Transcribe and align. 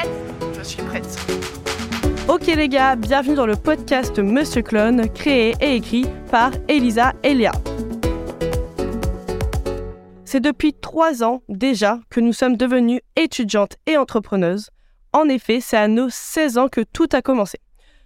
Prête? 0.00 0.10
Je 0.56 0.62
suis 0.62 0.82
prête. 0.82 1.18
Ok 2.28 2.46
les 2.46 2.68
gars, 2.68 2.96
bienvenue 2.96 3.34
dans 3.34 3.46
le 3.46 3.56
podcast 3.56 4.18
Monsieur 4.18 4.62
Clone, 4.62 5.08
créé 5.10 5.54
et 5.60 5.76
écrit 5.76 6.06
par 6.30 6.52
Elisa 6.68 7.12
et 7.22 7.34
Léa. 7.34 7.52
C'est 10.24 10.40
depuis 10.40 10.74
trois 10.74 11.24
ans 11.24 11.42
déjà 11.48 11.98
que 12.08 12.20
nous 12.20 12.32
sommes 12.32 12.56
devenues 12.56 13.00
étudiantes 13.16 13.76
et 13.86 13.96
entrepreneuses. 13.96 14.70
En 15.12 15.28
effet, 15.28 15.60
c'est 15.60 15.76
à 15.76 15.88
nos 15.88 16.08
16 16.08 16.58
ans 16.58 16.68
que 16.68 16.82
tout 16.82 17.08
a 17.12 17.20
commencé. 17.20 17.58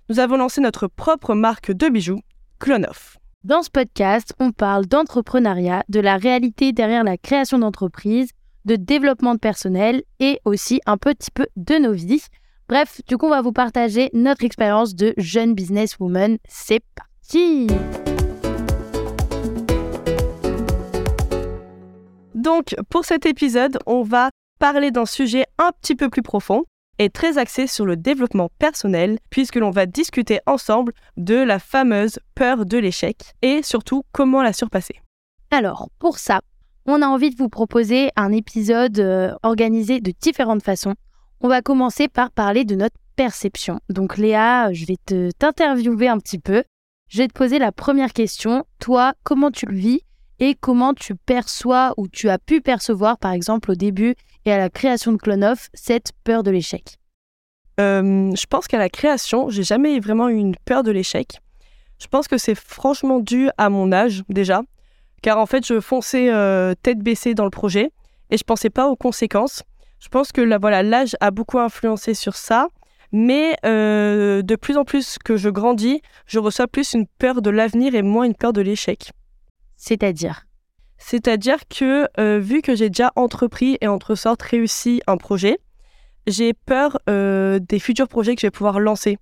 Nous 0.08 0.20
avons 0.20 0.36
lancé 0.36 0.62
notre 0.62 0.86
propre 0.86 1.34
marque 1.34 1.70
de 1.70 1.88
bijoux, 1.88 2.20
Clonoff. 2.58 3.18
Dans 3.42 3.62
ce 3.62 3.68
podcast, 3.68 4.32
on 4.40 4.52
parle 4.52 4.86
d'entrepreneuriat, 4.86 5.84
de 5.90 6.00
la 6.00 6.16
réalité 6.16 6.72
derrière 6.72 7.04
la 7.04 7.18
création 7.18 7.58
d'entreprises, 7.58 8.30
de 8.64 8.76
développement 8.76 9.34
de 9.34 9.38
personnel 9.38 10.02
et 10.20 10.40
aussi 10.44 10.80
un 10.86 10.96
petit 10.96 11.30
peu 11.30 11.46
de 11.56 11.76
nos 11.76 11.92
vies. 11.92 12.24
Bref, 12.68 13.00
du 13.06 13.18
coup, 13.18 13.26
on 13.26 13.30
va 13.30 13.42
vous 13.42 13.52
partager 13.52 14.10
notre 14.14 14.44
expérience 14.44 14.94
de 14.94 15.12
jeune 15.18 15.54
businesswoman. 15.54 16.38
C'est 16.48 16.82
parti! 16.94 17.66
Donc, 22.34 22.74
pour 22.90 23.04
cet 23.04 23.26
épisode, 23.26 23.78
on 23.86 24.02
va 24.02 24.30
parler 24.58 24.90
d'un 24.90 25.06
sujet 25.06 25.46
un 25.58 25.72
petit 25.80 25.94
peu 25.94 26.08
plus 26.10 26.22
profond 26.22 26.64
et 26.98 27.10
très 27.10 27.38
axé 27.38 27.66
sur 27.66 27.86
le 27.86 27.96
développement 27.96 28.50
personnel, 28.58 29.18
puisque 29.30 29.56
l'on 29.56 29.70
va 29.70 29.86
discuter 29.86 30.40
ensemble 30.46 30.92
de 31.16 31.34
la 31.34 31.58
fameuse 31.58 32.18
peur 32.34 32.66
de 32.66 32.78
l'échec 32.78 33.34
et 33.42 33.62
surtout 33.62 34.04
comment 34.12 34.42
la 34.42 34.52
surpasser. 34.52 35.00
Alors, 35.50 35.88
pour 35.98 36.18
ça, 36.18 36.40
on 36.86 37.02
a 37.02 37.06
envie 37.06 37.30
de 37.30 37.36
vous 37.36 37.48
proposer 37.48 38.10
un 38.16 38.32
épisode 38.32 38.98
euh, 38.98 39.34
organisé 39.42 40.00
de 40.00 40.12
différentes 40.20 40.62
façons. 40.62 40.94
On 41.40 41.48
va 41.48 41.62
commencer 41.62 42.08
par 42.08 42.30
parler 42.30 42.64
de 42.64 42.74
notre 42.74 42.96
perception. 43.16 43.80
Donc 43.88 44.16
Léa, 44.16 44.72
je 44.72 44.86
vais 44.86 44.96
te 45.04 45.30
t'interviewer 45.32 46.08
un 46.08 46.18
petit 46.18 46.38
peu. 46.38 46.64
Je 47.08 47.18
vais 47.18 47.28
te 47.28 47.32
poser 47.32 47.58
la 47.58 47.72
première 47.72 48.12
question. 48.12 48.64
Toi, 48.80 49.14
comment 49.22 49.50
tu 49.50 49.66
le 49.66 49.76
vis 49.76 50.00
et 50.40 50.54
comment 50.54 50.94
tu 50.94 51.14
perçois 51.14 51.94
ou 51.96 52.08
tu 52.08 52.28
as 52.28 52.38
pu 52.38 52.60
percevoir, 52.60 53.18
par 53.18 53.32
exemple, 53.32 53.70
au 53.70 53.74
début 53.74 54.14
et 54.44 54.52
à 54.52 54.58
la 54.58 54.68
création 54.68 55.12
de 55.12 55.16
Clonoff, 55.16 55.68
cette 55.74 56.12
peur 56.24 56.42
de 56.42 56.50
l'échec? 56.50 56.98
Euh, 57.80 58.34
je 58.34 58.46
pense 58.46 58.66
qu'à 58.66 58.78
la 58.78 58.88
création, 58.88 59.48
j'ai 59.48 59.62
jamais 59.62 59.98
vraiment 60.00 60.28
eu 60.28 60.36
une 60.36 60.56
peur 60.64 60.82
de 60.82 60.90
l'échec. 60.90 61.40
Je 62.00 62.06
pense 62.08 62.28
que 62.28 62.38
c'est 62.38 62.54
franchement 62.54 63.20
dû 63.20 63.48
à 63.58 63.68
mon 63.68 63.92
âge 63.92 64.24
déjà, 64.28 64.62
car 65.24 65.38
en 65.38 65.46
fait, 65.46 65.66
je 65.66 65.80
fonçais 65.80 66.30
euh, 66.30 66.74
tête 66.82 66.98
baissée 66.98 67.32
dans 67.32 67.44
le 67.44 67.50
projet 67.50 67.92
et 68.30 68.36
je 68.36 68.44
pensais 68.44 68.68
pas 68.68 68.88
aux 68.88 68.94
conséquences. 68.94 69.62
Je 69.98 70.10
pense 70.10 70.32
que 70.32 70.42
là, 70.42 70.58
voilà, 70.58 70.82
l'âge 70.82 71.16
a 71.18 71.30
beaucoup 71.30 71.58
influencé 71.58 72.12
sur 72.12 72.36
ça, 72.36 72.68
mais 73.10 73.56
euh, 73.64 74.42
de 74.42 74.54
plus 74.54 74.76
en 74.76 74.84
plus 74.84 75.16
que 75.24 75.38
je 75.38 75.48
grandis, 75.48 76.02
je 76.26 76.38
reçois 76.38 76.66
plus 76.66 76.92
une 76.92 77.06
peur 77.06 77.40
de 77.40 77.48
l'avenir 77.48 77.94
et 77.94 78.02
moins 78.02 78.24
une 78.24 78.34
peur 78.34 78.52
de 78.52 78.60
l'échec. 78.60 79.12
C'est-à-dire? 79.78 80.44
C'est-à-dire 80.98 81.66
que 81.70 82.06
euh, 82.20 82.38
vu 82.38 82.60
que 82.60 82.74
j'ai 82.74 82.90
déjà 82.90 83.10
entrepris 83.16 83.78
et 83.80 83.88
entre 83.88 84.16
sortes 84.16 84.42
réussi 84.42 85.00
un 85.06 85.16
projet, 85.16 85.56
j'ai 86.26 86.52
peur 86.52 86.98
des 87.06 87.78
futurs 87.78 88.08
projets 88.08 88.34
que 88.34 88.42
je 88.42 88.46
vais 88.48 88.50
pouvoir 88.50 88.78
lancer. 88.78 89.16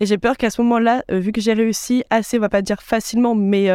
Et 0.00 0.06
j'ai 0.06 0.16
peur 0.16 0.38
qu'à 0.38 0.48
ce 0.48 0.62
moment-là, 0.62 1.02
vu 1.10 1.30
que 1.30 1.42
j'ai 1.42 1.52
réussi 1.52 2.04
assez, 2.08 2.38
on 2.38 2.40
va 2.40 2.48
pas 2.48 2.62
dire 2.62 2.80
facilement, 2.82 3.34
mais 3.34 3.70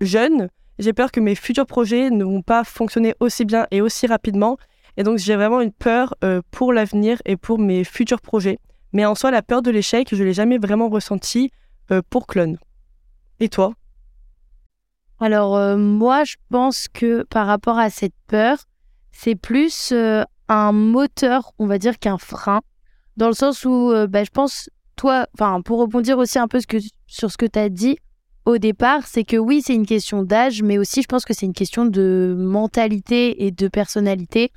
jeune, 0.00 0.48
j'ai 0.78 0.92
peur 0.92 1.10
que 1.10 1.20
mes 1.20 1.34
futurs 1.34 1.66
projets 1.66 2.10
ne 2.10 2.24
vont 2.24 2.42
pas 2.42 2.64
fonctionner 2.64 3.14
aussi 3.20 3.44
bien 3.44 3.66
et 3.70 3.80
aussi 3.80 4.06
rapidement. 4.06 4.56
Et 4.96 5.02
donc 5.02 5.18
j'ai 5.18 5.36
vraiment 5.36 5.60
une 5.60 5.72
peur 5.72 6.14
euh, 6.24 6.40
pour 6.50 6.72
l'avenir 6.72 7.20
et 7.24 7.36
pour 7.36 7.58
mes 7.58 7.84
futurs 7.84 8.20
projets. 8.20 8.58
Mais 8.92 9.04
en 9.04 9.14
soi, 9.14 9.30
la 9.30 9.42
peur 9.42 9.62
de 9.62 9.70
l'échec, 9.70 10.08
je 10.12 10.22
l'ai 10.22 10.32
jamais 10.32 10.58
vraiment 10.58 10.88
ressentie 10.88 11.50
euh, 11.90 12.00
pour 12.08 12.26
Clone. 12.26 12.58
Et 13.40 13.48
toi? 13.48 13.74
Alors 15.20 15.56
euh, 15.56 15.76
moi, 15.76 16.24
je 16.24 16.36
pense 16.48 16.86
que 16.88 17.24
par 17.24 17.46
rapport 17.46 17.78
à 17.78 17.90
cette 17.90 18.14
peur, 18.28 18.58
c'est 19.10 19.34
plus 19.34 19.92
un 20.48 20.72
moteur, 20.72 21.52
on 21.58 21.66
va 21.66 21.78
dire, 21.78 21.98
qu'un 21.98 22.18
frein, 22.18 22.60
dans 23.16 23.26
le 23.26 23.34
sens 23.34 23.64
où 23.64 23.92
bah, 24.08 24.22
je 24.22 24.30
pense, 24.30 24.70
toi, 24.94 25.26
pour 25.64 25.80
rebondir 25.80 26.18
aussi 26.18 26.38
un 26.38 26.46
peu 26.46 26.60
sur 27.08 27.32
ce 27.32 27.36
que 27.36 27.46
tu 27.46 27.58
as 27.58 27.68
dit 27.68 27.98
au 28.48 28.56
départ, 28.56 29.06
c'est 29.06 29.24
que 29.24 29.36
oui, 29.36 29.60
c'est 29.62 29.74
une 29.74 29.84
question 29.84 30.22
d'âge, 30.22 30.62
mais 30.62 30.78
aussi 30.78 31.02
je 31.02 31.06
pense 31.06 31.26
que 31.26 31.34
c'est 31.34 31.44
une 31.44 31.52
question 31.52 31.84
de 31.84 32.34
mentalité 32.34 33.44
et 33.44 33.50
de 33.50 33.68
personnalité, 33.68 34.52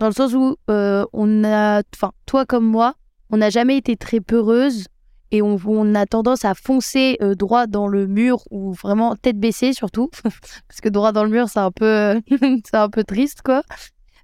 dans 0.00 0.08
le 0.08 0.12
sens 0.12 0.34
où 0.34 0.56
euh, 0.68 1.06
on 1.12 1.44
a, 1.44 1.82
enfin, 1.94 2.10
toi 2.26 2.44
comme 2.44 2.66
moi, 2.66 2.94
on 3.30 3.36
n'a 3.36 3.48
jamais 3.48 3.76
été 3.76 3.96
très 3.96 4.18
peureuse 4.18 4.86
et 5.30 5.42
on, 5.42 5.94
a 5.94 6.06
tendance 6.06 6.44
à 6.44 6.54
foncer 6.54 7.18
euh, 7.22 7.36
droit 7.36 7.68
dans 7.68 7.86
le 7.86 8.08
mur 8.08 8.42
ou 8.50 8.72
vraiment 8.72 9.14
tête 9.14 9.38
baissée 9.38 9.72
surtout 9.72 10.10
parce 10.22 10.80
que 10.82 10.88
droit 10.88 11.12
dans 11.12 11.24
le 11.24 11.30
mur 11.30 11.48
c'est 11.48 11.60
un 11.60 11.70
peu 11.70 12.20
c'est 12.64 12.76
un 12.76 12.88
peu 12.88 13.04
triste 13.04 13.42
quoi. 13.42 13.62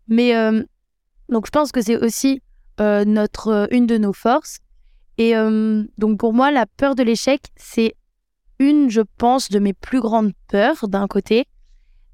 Mais 0.08 0.34
euh, 0.34 0.64
donc 1.28 1.46
je 1.46 1.50
pense 1.52 1.70
que 1.70 1.80
c'est 1.80 1.96
aussi 1.96 2.42
notre 2.78 3.68
une 3.70 3.86
de 3.86 3.96
nos 3.98 4.12
forces. 4.12 4.58
Et 5.18 5.34
donc 5.98 6.18
pour 6.18 6.32
moi 6.32 6.50
la 6.50 6.66
peur 6.66 6.96
de 6.96 7.04
l'échec 7.04 7.40
c'est 7.54 7.94
une 8.62 8.90
je 8.90 9.02
pense 9.18 9.50
de 9.50 9.58
mes 9.58 9.72
plus 9.72 10.00
grandes 10.00 10.32
peurs 10.48 10.88
d'un 10.88 11.06
côté 11.08 11.46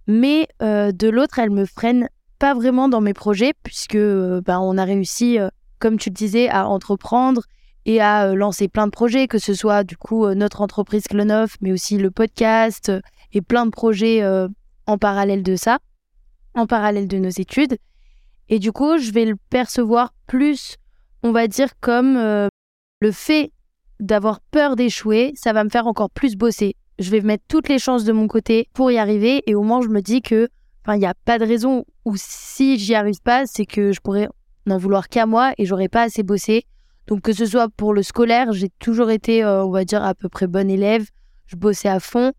mais 0.07 0.49
euh, 0.63 0.91
de 0.91 1.09
l'autre 1.09 1.39
elle 1.39 1.51
me 1.51 1.67
freine 1.67 2.09
pas 2.39 2.55
vraiment 2.55 2.89
dans 2.89 3.01
mes 3.01 3.15
projets 3.15 3.53
puisque 3.63 3.97
euh, 3.97 4.41
ben, 4.45 4.61
on 4.61 4.79
a 4.79 4.85
réussi 4.85 5.39
euh, 5.39 5.49
comme 5.79 5.99
tu 5.99 6.09
le 6.11 6.15
disais 6.15 6.49
à 6.49 6.67
entreprendre 6.69 7.43
et 7.85 8.01
à 8.01 8.27
euh, 8.27 8.35
lancer 8.35 8.69
plein 8.69 8.87
de 8.87 8.93
projets, 8.93 9.29
que 9.29 9.39
ce 9.39 9.55
soit 9.55 9.85
du 9.85 9.97
coup 9.97 10.27
notre 10.35 10.61
entreprise 10.61 11.05
Clonoff, 11.05 11.57
mais 11.61 11.73
aussi 11.73 11.99
le 11.99 12.11
podcast 12.11 12.93
et 13.33 13.43
plein 13.43 13.67
de 13.67 13.71
projets 13.71 14.25
en 14.87 14.99
parallèle 14.99 15.43
de 15.43 15.57
ça, 15.57 15.79
en 16.55 16.67
parallèle 16.67 17.09
de 17.09 17.19
nos 17.19 17.29
études. 17.29 17.77
Et 18.49 18.59
du 18.59 18.73
coup, 18.73 18.99
je 18.99 19.11
vais 19.13 19.27
le 19.27 19.37
percevoir 19.51 20.13
plus, 20.27 20.77
on 21.23 21.33
va 21.33 21.47
dire, 21.47 21.79
comme 21.81 22.17
le 22.17 23.13
fait 23.13 23.53
d'avoir 24.01 24.41
peur 24.41 24.77
d'échouer, 24.77 25.33
ça 25.35 25.53
va 25.53 25.65
me 25.65 25.71
faire 25.71 25.87
encore 25.87 26.11
plus 26.11 26.37
bosser. 26.37 26.77
Je 26.99 27.11
vais 27.11 27.21
mettre 27.21 27.45
toutes 27.49 27.69
les 27.69 27.79
chances 27.79 28.05
de 28.05 28.13
mon 28.13 28.27
côté 28.27 28.69
pour 28.75 28.91
y 28.91 28.99
arriver 28.99 29.43
et 29.47 29.55
au 29.55 29.63
moins 29.63 29.81
je 29.83 29.89
me 29.89 30.01
dis 30.01 30.23
que, 30.23 30.49
enfin, 30.85 30.97
il 30.97 31.01
n'y 31.01 31.07
a 31.07 31.15
pas 31.25 31.39
de 31.39 31.45
raison 31.45 31.85
où 32.05 32.15
si 32.17 32.79
j'y 32.79 32.95
arrive 32.95 33.21
pas, 33.23 33.47
c'est 33.47 33.67
que 33.67 33.93
je 33.93 34.01
pourrais 34.01 34.29
n'en 34.67 34.79
vouloir 34.79 35.09
qu'à 35.09 35.27
moi 35.27 35.53
et 35.59 35.67
j'aurais 35.67 35.89
pas 35.89 36.03
assez 36.03 36.23
bossé. 36.23 36.65
Donc 37.07 37.23
que 37.23 37.33
ce 37.33 37.47
soit 37.47 37.69
pour 37.71 37.95
le 37.95 38.03
scolaire, 38.03 38.53
j'ai 38.53 38.69
toujours 38.79 39.11
été, 39.11 39.43
euh, 39.43 39.65
on 39.65 39.71
va 39.71 39.85
dire, 39.85 40.05
à 40.05 40.15
peu 40.15 40.29
près 40.29 40.47
bonne 40.47 40.71
élève. 40.71 41.07
Je 41.47 41.57
bossais 41.57 41.89
à 41.89 42.01
fond. 42.01 42.33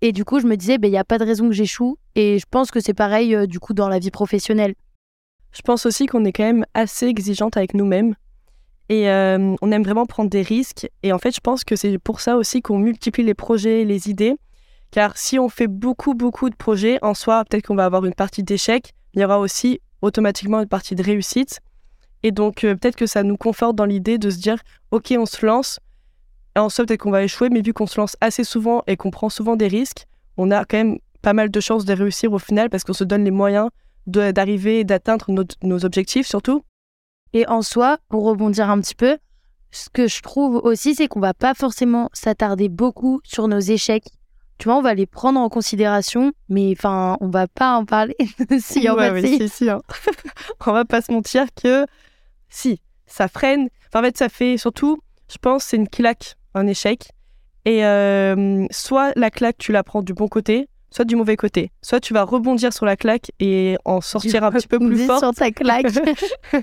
Et 0.00 0.12
du 0.12 0.24
coup, 0.24 0.40
je 0.40 0.46
me 0.46 0.56
disais, 0.56 0.78
ben, 0.78 0.88
il 0.88 0.92
n'y 0.92 0.98
a 0.98 1.04
pas 1.04 1.18
de 1.18 1.24
raison 1.24 1.48
que 1.48 1.54
j'échoue. 1.54 1.98
Et 2.14 2.38
je 2.38 2.46
pense 2.50 2.70
que 2.70 2.80
c'est 2.80 2.94
pareil, 2.94 3.34
euh, 3.34 3.46
du 3.46 3.60
coup, 3.60 3.74
dans 3.74 3.88
la 3.88 3.98
vie 3.98 4.10
professionnelle. 4.10 4.74
Je 5.52 5.62
pense 5.62 5.86
aussi 5.86 6.06
qu'on 6.06 6.24
est 6.24 6.32
quand 6.32 6.44
même 6.44 6.64
assez 6.74 7.06
exigeante 7.06 7.56
avec 7.56 7.74
nous-mêmes 7.74 8.14
et 8.88 9.10
euh, 9.10 9.54
on 9.60 9.70
aime 9.70 9.82
vraiment 9.82 10.06
prendre 10.06 10.30
des 10.30 10.42
risques. 10.42 10.88
Et 11.02 11.12
en 11.12 11.18
fait, 11.18 11.34
je 11.34 11.40
pense 11.40 11.64
que 11.64 11.76
c'est 11.76 11.98
pour 11.98 12.20
ça 12.20 12.36
aussi 12.36 12.62
qu'on 12.62 12.78
multiplie 12.78 13.22
les 13.22 13.34
projets, 13.34 13.84
les 13.84 14.08
idées. 14.08 14.36
Car 14.90 15.18
si 15.18 15.38
on 15.38 15.50
fait 15.50 15.66
beaucoup, 15.66 16.14
beaucoup 16.14 16.48
de 16.48 16.56
projets, 16.56 16.98
en 17.02 17.12
soi, 17.12 17.44
peut-être 17.44 17.66
qu'on 17.66 17.74
va 17.74 17.84
avoir 17.84 18.06
une 18.06 18.14
partie 18.14 18.42
d'échec, 18.42 18.94
mais 19.14 19.20
il 19.20 19.22
y 19.22 19.24
aura 19.24 19.38
aussi 19.38 19.80
automatiquement 20.00 20.60
une 20.60 20.68
partie 20.68 20.94
de 20.94 21.02
réussite. 21.02 21.60
Et 22.22 22.32
donc, 22.32 22.64
euh, 22.64 22.74
peut-être 22.74 22.96
que 22.96 23.06
ça 23.06 23.22
nous 23.22 23.36
conforte 23.36 23.76
dans 23.76 23.84
l'idée 23.84 24.16
de 24.16 24.30
se 24.30 24.38
dire, 24.38 24.58
OK, 24.90 25.14
on 25.16 25.26
se 25.26 25.44
lance. 25.44 25.78
Et 26.56 26.58
en 26.58 26.70
soi, 26.70 26.86
peut-être 26.86 27.00
qu'on 27.00 27.10
va 27.10 27.22
échouer, 27.22 27.50
mais 27.50 27.60
vu 27.60 27.74
qu'on 27.74 27.86
se 27.86 28.00
lance 28.00 28.16
assez 28.22 28.44
souvent 28.44 28.82
et 28.86 28.96
qu'on 28.96 29.10
prend 29.10 29.28
souvent 29.28 29.56
des 29.56 29.68
risques, 29.68 30.06
on 30.38 30.50
a 30.50 30.64
quand 30.64 30.78
même 30.78 30.98
pas 31.20 31.34
mal 31.34 31.50
de 31.50 31.60
chances 31.60 31.84
de 31.84 31.92
réussir 31.92 32.32
au 32.32 32.38
final 32.38 32.70
parce 32.70 32.84
qu'on 32.84 32.92
se 32.94 33.04
donne 33.04 33.24
les 33.24 33.30
moyens 33.30 33.68
d'arriver 34.06 34.80
et 34.80 34.84
d'atteindre 34.84 35.26
nos 35.62 35.84
objectifs 35.84 36.26
surtout. 36.26 36.62
Et 37.32 37.46
en 37.46 37.62
soi, 37.62 37.98
pour 38.08 38.24
rebondir 38.24 38.70
un 38.70 38.80
petit 38.80 38.94
peu, 38.94 39.18
ce 39.70 39.90
que 39.90 40.08
je 40.08 40.22
trouve 40.22 40.56
aussi, 40.56 40.94
c'est 40.94 41.08
qu'on 41.08 41.20
va 41.20 41.34
pas 41.34 41.54
forcément 41.54 42.08
s'attarder 42.12 42.68
beaucoup 42.68 43.20
sur 43.24 43.48
nos 43.48 43.60
échecs 43.60 44.08
tu 44.58 44.64
vois, 44.64 44.76
on 44.76 44.82
va 44.82 44.94
les 44.94 45.06
prendre 45.06 45.38
en 45.38 45.48
considération, 45.48 46.32
mais 46.48 46.72
enfin, 46.76 47.16
on 47.20 47.28
va 47.28 47.46
pas 47.46 47.76
en 47.76 47.84
parler. 47.84 48.16
si, 48.58 48.80
Ouais, 48.80 48.94
va 48.94 49.12
ouais, 49.12 49.22
si, 49.24 49.48
si, 49.48 49.70
hein. 49.70 49.80
on 50.66 50.72
va 50.72 50.84
pas 50.84 51.00
se 51.00 51.12
mentir 51.12 51.46
que 51.54 51.86
si, 52.48 52.80
ça 53.06 53.28
freine. 53.28 53.68
Enfin, 53.86 54.00
en 54.00 54.02
fait, 54.02 54.18
ça 54.18 54.28
fait 54.28 54.56
surtout, 54.56 54.98
je 55.30 55.38
pense, 55.38 55.62
c'est 55.64 55.76
une 55.76 55.88
claque, 55.88 56.34
un 56.54 56.66
échec. 56.66 57.12
Et 57.64 57.84
euh, 57.84 58.66
soit 58.70 59.12
la 59.14 59.30
claque, 59.30 59.58
tu 59.58 59.70
la 59.70 59.84
prends 59.84 60.02
du 60.02 60.12
bon 60.12 60.26
côté, 60.26 60.68
soit 60.90 61.04
du 61.04 61.16
mauvais 61.16 61.36
côté. 61.36 61.70
Soit 61.82 62.00
tu 62.00 62.14
vas 62.14 62.24
rebondir 62.24 62.72
sur 62.72 62.86
la 62.86 62.96
claque 62.96 63.30
et 63.40 63.76
en 63.84 64.00
sortir 64.00 64.44
un 64.44 64.50
petit 64.52 64.68
peu 64.68 64.78
plus 64.78 65.06
fort. 65.06 65.18
sur 65.20 65.32
ta 65.34 65.50
claque. 65.50 65.86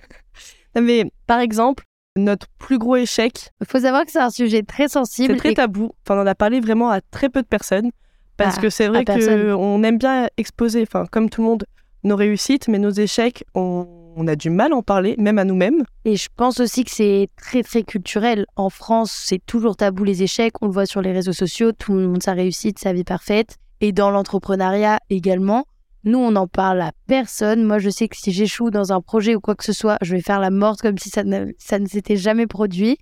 Mais 0.79 1.05
par 1.27 1.39
exemple, 1.39 1.83
notre 2.17 2.47
plus 2.59 2.77
gros 2.77 2.95
échec, 2.95 3.49
Il 3.61 3.67
faut 3.67 3.79
savoir 3.79 4.05
que 4.05 4.11
c'est 4.11 4.19
un 4.19 4.29
sujet 4.29 4.63
très 4.63 4.87
sensible. 4.87 5.33
c'est 5.33 5.39
très 5.39 5.51
et- 5.51 5.55
tabou. 5.55 5.91
Enfin, 6.05 6.17
on 6.17 6.21
en 6.23 6.27
a 6.27 6.35
parlé 6.35 6.59
vraiment 6.59 6.89
à 6.89 7.01
très 7.01 7.29
peu 7.29 7.41
de 7.41 7.47
personnes. 7.47 7.91
Parce 8.37 8.55
Ah, 8.57 8.61
que 8.61 8.69
c'est 8.69 8.87
vrai 8.89 9.05
qu'on 9.05 9.83
aime 9.83 9.97
bien 9.97 10.27
exposer, 10.37 10.81
enfin, 10.81 11.05
comme 11.09 11.29
tout 11.29 11.41
le 11.41 11.47
monde, 11.47 11.65
nos 12.03 12.17
réussites, 12.17 12.67
mais 12.67 12.79
nos 12.79 12.89
échecs, 12.89 13.45
on, 13.53 13.87
on 14.17 14.27
a 14.27 14.35
du 14.35 14.49
mal 14.49 14.73
à 14.73 14.75
en 14.75 14.81
parler, 14.81 15.15
même 15.17 15.39
à 15.39 15.45
nous-mêmes. 15.45 15.83
Et 16.03 16.17
je 16.17 16.27
pense 16.35 16.59
aussi 16.59 16.83
que 16.83 16.91
c'est 16.91 17.29
très 17.37 17.63
très 17.63 17.83
culturel. 17.83 18.45
En 18.57 18.69
France, 18.69 19.11
c'est 19.13 19.39
toujours 19.45 19.77
tabou 19.77 20.03
les 20.03 20.21
échecs. 20.21 20.53
On 20.61 20.65
le 20.67 20.73
voit 20.73 20.85
sur 20.85 21.01
les 21.01 21.13
réseaux 21.13 21.31
sociaux. 21.33 21.71
Tout 21.71 21.93
le 21.93 22.07
monde 22.09 22.23
sa 22.23 22.33
réussite, 22.33 22.77
sa 22.77 22.91
vie 22.91 23.05
parfaite. 23.05 23.55
Et 23.81 23.91
dans 23.91 24.09
l'entrepreneuriat 24.09 24.99
également. 25.09 25.65
Nous, 26.03 26.19
on 26.19 26.31
n'en 26.31 26.47
parle 26.47 26.81
à 26.81 26.91
personne. 27.07 27.63
Moi, 27.63 27.79
je 27.79 27.89
sais 27.89 28.07
que 28.07 28.15
si 28.15 28.31
j'échoue 28.31 28.69
dans 28.69 28.93
un 28.93 29.01
projet 29.01 29.33
ou 29.33 29.39
quoi 29.39 29.55
que 29.55 29.63
ce 29.63 29.73
soit, 29.73 29.97
je 30.01 30.15
vais 30.15 30.21
faire 30.21 30.39
la 30.39 30.51
morte 30.51 30.81
comme 30.81 30.99
si 30.99 31.09
ça 31.09 31.23
ne, 31.23 31.47
ça 31.57 31.79
ne 31.79 31.87
s'était 31.87 32.15
jamais 32.15 32.45
produit. 32.45 32.99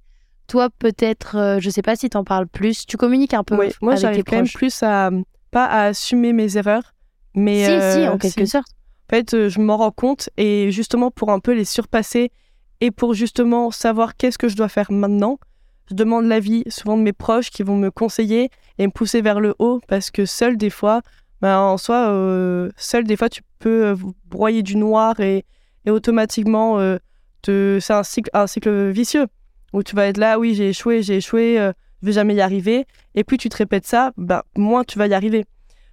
Toi, 0.48 0.70
peut-être, 0.70 1.38
euh, 1.38 1.60
je 1.60 1.70
sais 1.70 1.81
pas 1.81 1.98
si 1.98 2.10
t'en 2.10 2.24
parles 2.24 2.48
plus. 2.48 2.86
Tu 2.86 2.96
communiques 2.96 3.34
un 3.34 3.44
peu 3.44 3.58
Oui, 3.58 3.72
moi, 3.81 3.94
avec 3.94 3.98
tes 3.98 4.02
j'arrive 4.02 4.24
quand 4.24 4.36
même 4.38 4.48
plus 4.48 4.84
à, 4.84 5.10
pas 5.52 5.66
à 5.66 5.86
assumer 5.88 6.31
mes 6.31 6.58
erreurs, 6.58 6.94
mais. 7.36 7.66
Si, 7.66 7.94
si, 7.94 8.06
euh, 8.06 8.12
en 8.14 8.18
quelque 8.18 8.46
si. 8.46 8.52
sorte. 8.52 8.70
En 9.10 9.16
fait, 9.16 9.34
euh, 9.34 9.50
je 9.50 9.60
m'en 9.60 9.78
rends 9.78 9.92
compte 9.92 10.30
et 10.38 10.72
justement 10.72 11.12
pour 11.12 11.30
un 11.30 11.40
peu 11.40 11.52
les 11.52 11.66
surpasser 11.66 12.31
et 12.80 12.90
pour 12.90 13.14
justement 13.14 13.70
savoir 13.70 14.16
qu'est-ce 14.16 14.38
que 14.38 14.48
je 14.48 14.56
dois 14.56 14.70
faire 14.70 14.92
maintenant, 14.92 15.40
je 15.89 15.95
demande 15.95 16.25
l'avis 16.25 16.63
souvent 16.68 16.97
de 16.97 17.01
mes 17.01 17.13
proches 17.13 17.50
qui 17.50 17.63
vont 17.63 17.75
me 17.75 17.91
conseiller 17.91 18.50
et 18.77 18.88
me 18.88 18.91
pousser 18.91 19.21
vers 19.21 19.39
le 19.39 19.56
haut 19.59 19.81
parce 19.88 20.12
que 20.12 20.25
seul 20.25 20.57
des 20.57 20.69
fois, 20.69 21.01
ben, 21.41 21.57
en 21.57 21.77
soi, 21.77 22.09
euh, 22.09 22.69
seul 22.77 23.03
des 23.03 23.18
fois 23.18 23.30
tu 23.30 23.41
peux 23.59 23.88
euh, 23.88 23.95
broyer 24.25 24.63
du 24.63 24.75
noir 24.77 25.19
et, 25.19 25.45
et 25.85 25.91
automatiquement 25.91 26.80
euh, 26.80 26.97
te... 27.41 27.80
c'est 27.81 27.94
un 27.94 28.03
cycle, 28.03 28.30
un 28.33 28.47
cycle 28.47 28.89
vicieux 28.89 29.27
où 29.74 29.83
tu 29.83 29.95
vas 29.95 30.07
être 30.07 30.18
là, 30.18 30.39
oui 30.39 30.56
j'ai 30.56 30.69
échoué, 30.69 31.03
j'ai 31.03 31.18
échoué, 31.18 31.59
euh, 31.59 31.74
je 32.01 32.07
vais 32.07 32.13
jamais 32.13 32.36
y 32.36 32.41
arriver 32.41 32.86
et 33.15 33.24
plus 33.24 33.38
tu 33.38 33.50
te 33.50 33.57
répètes 33.57 33.88
ça, 33.88 34.12
ben, 34.18 34.41
moins 34.56 34.83
tu 34.83 34.97
vas 34.97 35.07
y 35.07 35.13
arriver. 35.13 35.45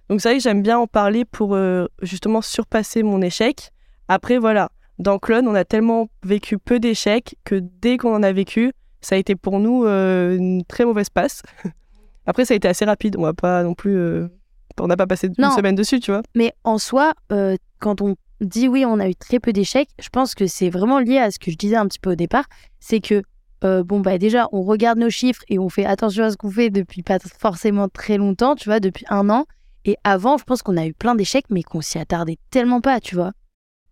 Donc 0.09 0.21
c'est 0.21 0.29
vrai 0.29 0.37
que 0.37 0.43
j'aime 0.43 0.61
bien 0.61 0.77
en 0.77 0.87
parler 0.87 1.25
pour 1.25 1.55
euh, 1.55 1.87
justement 2.01 2.41
surpasser 2.41 3.03
mon 3.03 3.21
échec. 3.21 3.71
Après 4.07 4.37
voilà, 4.37 4.69
dans 4.99 5.19
Clone, 5.19 5.47
on 5.47 5.55
a 5.55 5.65
tellement 5.65 6.09
vécu 6.23 6.57
peu 6.57 6.79
d'échecs 6.79 7.35
que 7.43 7.55
dès 7.55 7.97
qu'on 7.97 8.15
en 8.15 8.23
a 8.23 8.31
vécu, 8.31 8.71
ça 9.01 9.15
a 9.15 9.17
été 9.17 9.35
pour 9.35 9.59
nous 9.59 9.85
euh, 9.85 10.35
une 10.37 10.63
très 10.65 10.85
mauvaise 10.85 11.09
passe. 11.09 11.41
Après 12.25 12.45
ça 12.45 12.53
a 12.53 12.57
été 12.57 12.67
assez 12.67 12.85
rapide, 12.85 13.15
on 13.17 13.23
va 13.23 13.33
pas 13.33 13.63
non 13.63 13.73
plus 13.73 13.95
euh, 13.97 14.27
on 14.79 14.87
n'a 14.87 14.97
pas 14.97 15.07
passé 15.07 15.27
une 15.27 15.33
Non. 15.37 15.51
semaine 15.55 15.75
dessus, 15.75 15.99
tu 15.99 16.11
vois. 16.11 16.21
Mais 16.35 16.53
en 16.63 16.77
soi, 16.77 17.13
euh, 17.31 17.55
quand 17.79 18.01
on 18.01 18.15
dit 18.39 18.67
oui, 18.67 18.85
on 18.85 18.99
a 18.99 19.07
eu 19.09 19.15
très 19.15 19.39
peu 19.39 19.53
d'échecs, 19.53 19.89
je 19.99 20.09
pense 20.09 20.33
que 20.33 20.47
c'est 20.47 20.69
vraiment 20.69 20.99
lié 20.99 21.17
à 21.17 21.29
ce 21.31 21.39
que 21.39 21.51
je 21.51 21.57
disais 21.57 21.75
un 21.75 21.87
petit 21.87 21.99
peu 21.99 22.11
au 22.11 22.15
départ. 22.15 22.45
C'est 22.79 22.99
que, 22.99 23.21
bon, 23.61 23.99
bah 23.99 24.17
déjà, 24.17 24.47
on 24.51 24.63
regarde 24.63 24.97
nos 24.97 25.09
chiffres 25.11 25.43
et 25.49 25.59
on 25.59 25.69
fait 25.69 25.85
attention 25.85 26.23
à 26.23 26.31
ce 26.31 26.37
qu'on 26.37 26.49
fait 26.49 26.71
depuis 26.71 27.03
pas 27.03 27.19
forcément 27.37 27.87
très 27.89 28.17
longtemps, 28.17 28.55
tu 28.55 28.69
vois, 28.69 28.79
depuis 28.79 29.05
un 29.09 29.29
an. 29.29 29.45
Et 29.85 29.97
avant, 30.03 30.37
je 30.37 30.43
pense 30.43 30.63
qu'on 30.63 30.77
a 30.77 30.85
eu 30.87 30.93
plein 30.93 31.13
d'échecs, 31.15 31.45
mais 31.51 31.61
qu'on 31.63 31.81
s'y 31.81 31.99
attardait 31.99 32.37
tellement 32.49 32.81
pas, 32.81 32.99
tu 32.99 33.13
vois. 33.15 33.31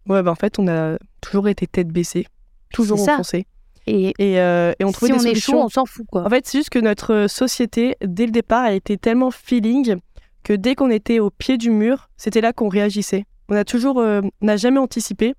Ouais, 0.08 0.24
bah 0.24 0.32
en 0.32 0.36
fait, 0.36 0.58
on 0.58 0.68
a 0.68 0.98
toujours 1.22 1.48
été 1.48 1.68
tête 1.68 1.90
baissée, 1.90 2.26
toujours 2.74 3.00
enfoncé. 3.02 3.46
Et, 3.88 4.14
Et, 4.20 4.40
euh, 4.40 4.74
et 4.80 4.86
on 4.86 4.92
trouvait 4.92 5.12
si 5.14 5.18
des 5.20 5.30
on 5.30 5.32
échoue, 5.32 5.52
solutions. 5.52 5.66
on 5.66 5.70
s'en 5.70 5.86
fout, 5.86 6.06
quoi. 6.12 6.26
En 6.26 6.30
fait, 6.30 6.46
c'est 6.48 6.58
juste 6.60 6.70
que 6.70 6.80
notre 6.80 7.14
euh, 7.14 7.28
société, 7.28 7.96
dès 8.06 8.26
le 8.26 8.32
départ, 8.32 8.64
a 8.64 8.74
été 8.74 8.98
tellement 8.98 9.32
feeling 9.32 9.98
que 10.44 10.54
dès 10.54 10.76
qu'on 10.76 10.90
était 10.90 11.20
au 11.20 11.30
pied 11.30 11.58
du 11.58 11.70
mur, 11.70 12.10
c'était 12.18 12.42
là 12.42 12.54
qu'on 12.54 12.70
réagissait. 12.70 13.26
On 13.50 13.56
a 13.56 13.64
toujours, 13.66 14.00
euh, 14.00 14.22
on 14.42 14.46
n'a 14.46 14.58
jamais 14.58 14.80
anticipé. 14.80 15.34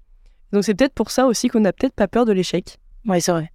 Donc 0.53 0.65
c'est 0.65 0.75
peut-être 0.75 0.95
pour 0.95 1.11
ça 1.11 1.27
aussi 1.27 1.49
qu'on 1.49 1.61
n'a 1.61 1.73
peut-être 1.73 1.95
pas 1.95 2.09
peur 2.09 2.25
de 2.25 2.33
l'échec. 2.33 2.77
ouais, 3.07 3.21
c'est 3.21 3.33
vrai. 3.33 3.51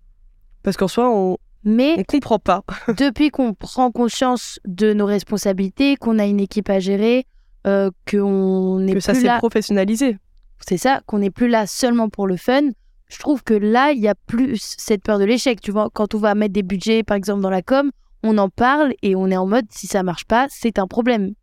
Parce 0.63 0.77
qu'en 0.77 0.87
soi, 0.87 1.09
on 1.11 1.37
Mais 1.63 1.97
ne 1.97 2.03
comprend 2.03 2.39
pas. 2.39 2.63
depuis 2.97 3.29
qu'on 3.31 3.53
prend 3.53 3.91
conscience 3.91 4.59
de 4.65 4.93
nos 4.93 5.05
responsabilités, 5.05 5.97
qu'on 5.97 6.17
a 6.19 6.25
une 6.25 6.39
équipe 6.39 6.69
à 6.69 6.79
gérer, 6.79 7.25
euh, 7.67 7.91
qu'on 8.09 8.79
n'est 8.79 8.93
que 8.93 8.99
ça 8.99 9.13
s'est 9.13 9.23
là 9.23 9.37
professionnalisé. 9.39 10.17
c'est 10.65 10.77
ça, 10.77 11.01
qu'on 11.05 11.19
n'est 11.19 11.29
plus 11.31 11.47
là 11.49 11.67
seulement 11.67 12.09
pour 12.09 12.25
le 12.27 12.37
fun. 12.37 12.61
Je 13.07 13.19
trouve 13.19 13.43
que 13.43 13.53
là, 13.53 13.91
il 13.91 13.99
y 13.99 14.07
a 14.07 14.15
plus 14.15 14.75
cette 14.77 15.03
peur 15.03 15.19
de 15.19 15.25
l'échec. 15.25 15.61
Tu 15.61 15.71
vois, 15.71 15.89
quand 15.93 16.15
on 16.15 16.17
va 16.17 16.35
mettre 16.35 16.53
des 16.53 16.63
budgets, 16.63 17.03
par 17.03 17.17
exemple, 17.17 17.41
dans 17.41 17.49
la 17.49 17.61
com, 17.61 17.91
on 18.23 18.37
en 18.37 18.49
parle 18.49 18.93
et 19.01 19.15
on 19.15 19.29
est 19.29 19.37
en 19.37 19.45
mode 19.45 19.65
si 19.69 19.87
ça 19.87 20.03
marche 20.03 20.25
pas, 20.25 20.47
c'est 20.49 20.79
un 20.79 20.87
problème. 20.87 21.33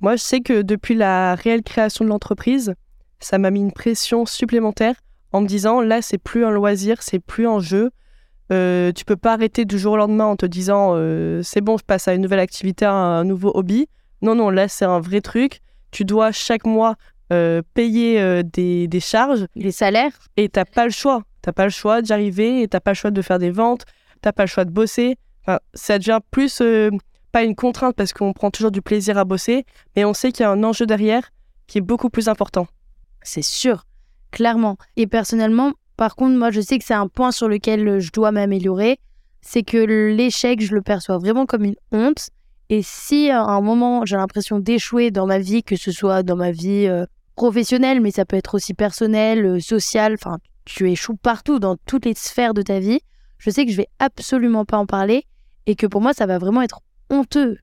Moi, 0.00 0.16
je 0.16 0.22
sais 0.22 0.40
que 0.40 0.60
depuis 0.60 0.94
la 0.94 1.34
réelle 1.34 1.62
création 1.62 2.04
de 2.04 2.10
l'entreprise, 2.10 2.74
ça 3.18 3.38
m'a 3.38 3.50
mis 3.50 3.60
une 3.60 3.72
pression 3.72 4.26
supplémentaire 4.26 4.96
en 5.32 5.40
me 5.40 5.46
disant 5.46 5.80
là, 5.80 6.02
c'est 6.02 6.18
plus 6.18 6.44
un 6.44 6.50
loisir, 6.50 7.02
c'est 7.02 7.18
plus 7.18 7.48
un 7.48 7.60
jeu. 7.60 7.90
Euh, 8.52 8.92
tu 8.92 9.04
peux 9.04 9.16
pas 9.16 9.32
arrêter 9.32 9.64
du 9.64 9.78
jour 9.78 9.94
au 9.94 9.96
lendemain 9.96 10.26
en 10.26 10.36
te 10.36 10.46
disant 10.46 10.92
euh, 10.94 11.42
c'est 11.42 11.62
bon, 11.62 11.78
je 11.78 11.84
passe 11.84 12.06
à 12.08 12.14
une 12.14 12.22
nouvelle 12.22 12.38
activité, 12.38 12.84
à 12.84 12.92
un 12.92 13.24
nouveau 13.24 13.50
hobby. 13.54 13.88
Non, 14.22 14.34
non, 14.34 14.50
là, 14.50 14.68
c'est 14.68 14.84
un 14.84 15.00
vrai 15.00 15.20
truc. 15.20 15.60
Tu 15.90 16.04
dois 16.04 16.30
chaque 16.30 16.66
mois 16.66 16.96
euh, 17.32 17.62
payer 17.74 18.20
euh, 18.20 18.42
des, 18.44 18.86
des 18.86 19.00
charges 19.00 19.46
Les 19.56 19.72
salaires, 19.72 20.12
et 20.36 20.48
t'as 20.48 20.64
pas 20.64 20.84
le 20.84 20.92
choix. 20.92 21.22
T'as 21.42 21.52
pas 21.52 21.64
le 21.64 21.70
choix 21.70 22.02
d'y 22.02 22.12
arriver 22.12 22.62
et 22.62 22.68
t'as 22.68 22.80
pas 22.80 22.92
le 22.92 22.96
choix 22.96 23.10
de 23.10 23.22
faire 23.22 23.38
des 23.38 23.50
ventes. 23.50 23.84
T'as 24.20 24.32
pas 24.32 24.44
le 24.44 24.48
choix 24.48 24.64
de 24.64 24.70
bosser. 24.70 25.16
Enfin, 25.42 25.60
ça 25.74 25.98
devient 25.98 26.18
plus 26.30 26.60
euh, 26.60 26.90
pas 27.32 27.44
une 27.44 27.54
contrainte 27.54 27.94
parce 27.94 28.12
qu'on 28.12 28.32
prend 28.32 28.50
toujours 28.50 28.70
du 28.70 28.82
plaisir 28.82 29.18
à 29.18 29.24
bosser, 29.24 29.64
mais 29.94 30.04
on 30.04 30.14
sait 30.14 30.32
qu'il 30.32 30.42
y 30.42 30.46
a 30.46 30.50
un 30.50 30.64
enjeu 30.64 30.86
derrière 30.86 31.30
qui 31.66 31.78
est 31.78 31.82
beaucoup 31.82 32.10
plus 32.10 32.28
important. 32.28 32.66
c'est 33.22 33.42
sûr, 33.42 33.86
clairement. 34.30 34.76
Et 34.96 35.06
personnellement, 35.06 35.72
par 35.96 36.16
contre, 36.16 36.36
moi, 36.36 36.50
je 36.50 36.60
sais 36.60 36.78
que 36.78 36.84
c'est 36.84 36.94
un 36.94 37.08
point 37.08 37.32
sur 37.32 37.48
lequel 37.48 38.00
je 38.00 38.10
dois 38.12 38.32
m'améliorer. 38.32 38.98
C'est 39.40 39.62
que 39.62 39.76
l'échec, 39.76 40.60
je 40.60 40.74
le 40.74 40.82
perçois 40.82 41.18
vraiment 41.18 41.46
comme 41.46 41.64
une 41.64 41.76
honte. 41.92 42.30
Et 42.68 42.82
si 42.82 43.30
à 43.30 43.42
un 43.42 43.60
moment, 43.60 44.04
j'ai 44.04 44.16
l'impression 44.16 44.58
d'échouer 44.58 45.10
dans 45.10 45.26
ma 45.26 45.38
vie, 45.38 45.62
que 45.62 45.76
ce 45.76 45.92
soit 45.92 46.22
dans 46.22 46.36
ma 46.36 46.50
vie 46.50 46.86
euh, 46.88 47.06
professionnelle, 47.36 48.00
mais 48.00 48.10
ça 48.10 48.24
peut 48.24 48.36
être 48.36 48.54
aussi 48.54 48.74
personnelle, 48.74 49.44
euh, 49.46 49.60
sociale, 49.60 50.14
enfin, 50.14 50.38
tu 50.64 50.90
échoues 50.90 51.16
partout, 51.16 51.60
dans 51.60 51.76
toutes 51.86 52.06
les 52.06 52.14
sphères 52.14 52.54
de 52.54 52.62
ta 52.62 52.80
vie, 52.80 53.00
je 53.38 53.50
sais 53.50 53.64
que 53.64 53.70
je 53.70 53.76
vais 53.76 53.88
absolument 53.98 54.64
pas 54.64 54.78
en 54.78 54.86
parler 54.86 55.24
et 55.66 55.76
que 55.76 55.86
pour 55.86 56.00
moi, 56.00 56.12
ça 56.12 56.26
va 56.26 56.38
vraiment 56.38 56.62
être 56.62 56.80
honteux. 57.10 57.58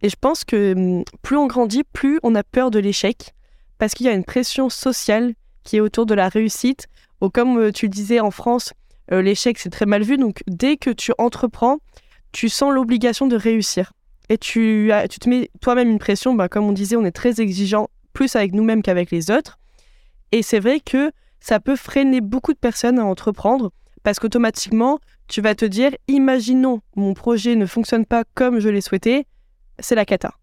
Et 0.00 0.08
je 0.08 0.16
pense 0.18 0.44
que 0.44 0.74
hum, 0.74 1.04
plus 1.22 1.36
on 1.36 1.46
grandit, 1.46 1.82
plus 1.92 2.20
on 2.22 2.34
a 2.34 2.42
peur 2.44 2.70
de 2.70 2.78
l'échec 2.78 3.34
parce 3.78 3.94
qu'il 3.94 4.06
y 4.06 4.08
a 4.08 4.12
une 4.12 4.24
pression 4.24 4.68
sociale 4.70 5.34
qui 5.64 5.76
est 5.76 5.80
autour 5.80 6.06
de 6.06 6.14
la 6.14 6.28
réussite. 6.28 6.86
Ou 7.20 7.30
comme 7.30 7.58
euh, 7.58 7.72
tu 7.72 7.88
disais 7.88 8.20
en 8.20 8.30
France, 8.30 8.72
euh, 9.10 9.22
l'échec 9.22 9.58
c'est 9.58 9.70
très 9.70 9.86
mal 9.86 10.02
vu. 10.02 10.16
Donc 10.16 10.42
dès 10.46 10.76
que 10.76 10.90
tu 10.90 11.12
entreprends, 11.18 11.78
tu 12.30 12.48
sens 12.48 12.72
l'obligation 12.72 13.26
de 13.26 13.36
réussir. 13.36 13.92
Et 14.28 14.38
tu, 14.38 14.92
as- 14.92 15.08
tu 15.08 15.18
te 15.18 15.28
mets 15.28 15.50
toi-même 15.60 15.90
une 15.90 15.98
pression. 15.98 16.34
Bah, 16.34 16.48
comme 16.48 16.64
on 16.66 16.72
disait, 16.72 16.96
on 16.96 17.04
est 17.04 17.10
très 17.12 17.40
exigeant 17.40 17.88
plus 18.18 18.34
avec 18.34 18.52
nous-mêmes 18.52 18.82
qu'avec 18.82 19.12
les 19.12 19.30
autres. 19.30 19.60
Et 20.32 20.42
c'est 20.42 20.58
vrai 20.58 20.80
que 20.80 21.12
ça 21.38 21.60
peut 21.60 21.76
freiner 21.76 22.20
beaucoup 22.20 22.52
de 22.52 22.58
personnes 22.58 22.98
à 22.98 23.04
entreprendre 23.04 23.70
parce 24.02 24.18
qu'automatiquement, 24.18 24.98
tu 25.28 25.40
vas 25.40 25.54
te 25.54 25.64
dire, 25.64 25.92
imaginons 26.08 26.80
mon 26.96 27.14
projet 27.14 27.54
ne 27.54 27.64
fonctionne 27.64 28.04
pas 28.04 28.24
comme 28.34 28.58
je 28.58 28.68
l'ai 28.68 28.80
souhaité, 28.80 29.24
c'est 29.78 29.94
la 29.94 30.04
cata. 30.04 30.34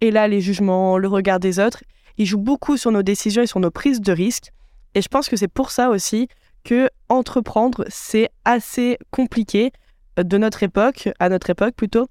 Et 0.00 0.12
là, 0.12 0.28
les 0.28 0.40
jugements, 0.40 0.96
le 0.96 1.08
regard 1.08 1.40
des 1.40 1.58
autres, 1.58 1.82
ils 2.18 2.26
jouent 2.26 2.38
beaucoup 2.38 2.76
sur 2.76 2.92
nos 2.92 3.02
décisions 3.02 3.42
et 3.42 3.48
sur 3.48 3.58
nos 3.58 3.72
prises 3.72 4.00
de 4.00 4.12
risques. 4.12 4.52
Et 4.94 5.02
je 5.02 5.08
pense 5.08 5.28
que 5.28 5.36
c'est 5.36 5.48
pour 5.48 5.72
ça 5.72 5.90
aussi 5.90 6.28
que 6.62 6.88
entreprendre, 7.08 7.84
c'est 7.88 8.28
assez 8.44 8.96
compliqué 9.10 9.72
euh, 10.20 10.22
de 10.22 10.38
notre 10.38 10.62
époque, 10.62 11.08
à 11.18 11.28
notre 11.28 11.50
époque 11.50 11.74
plutôt, 11.74 12.06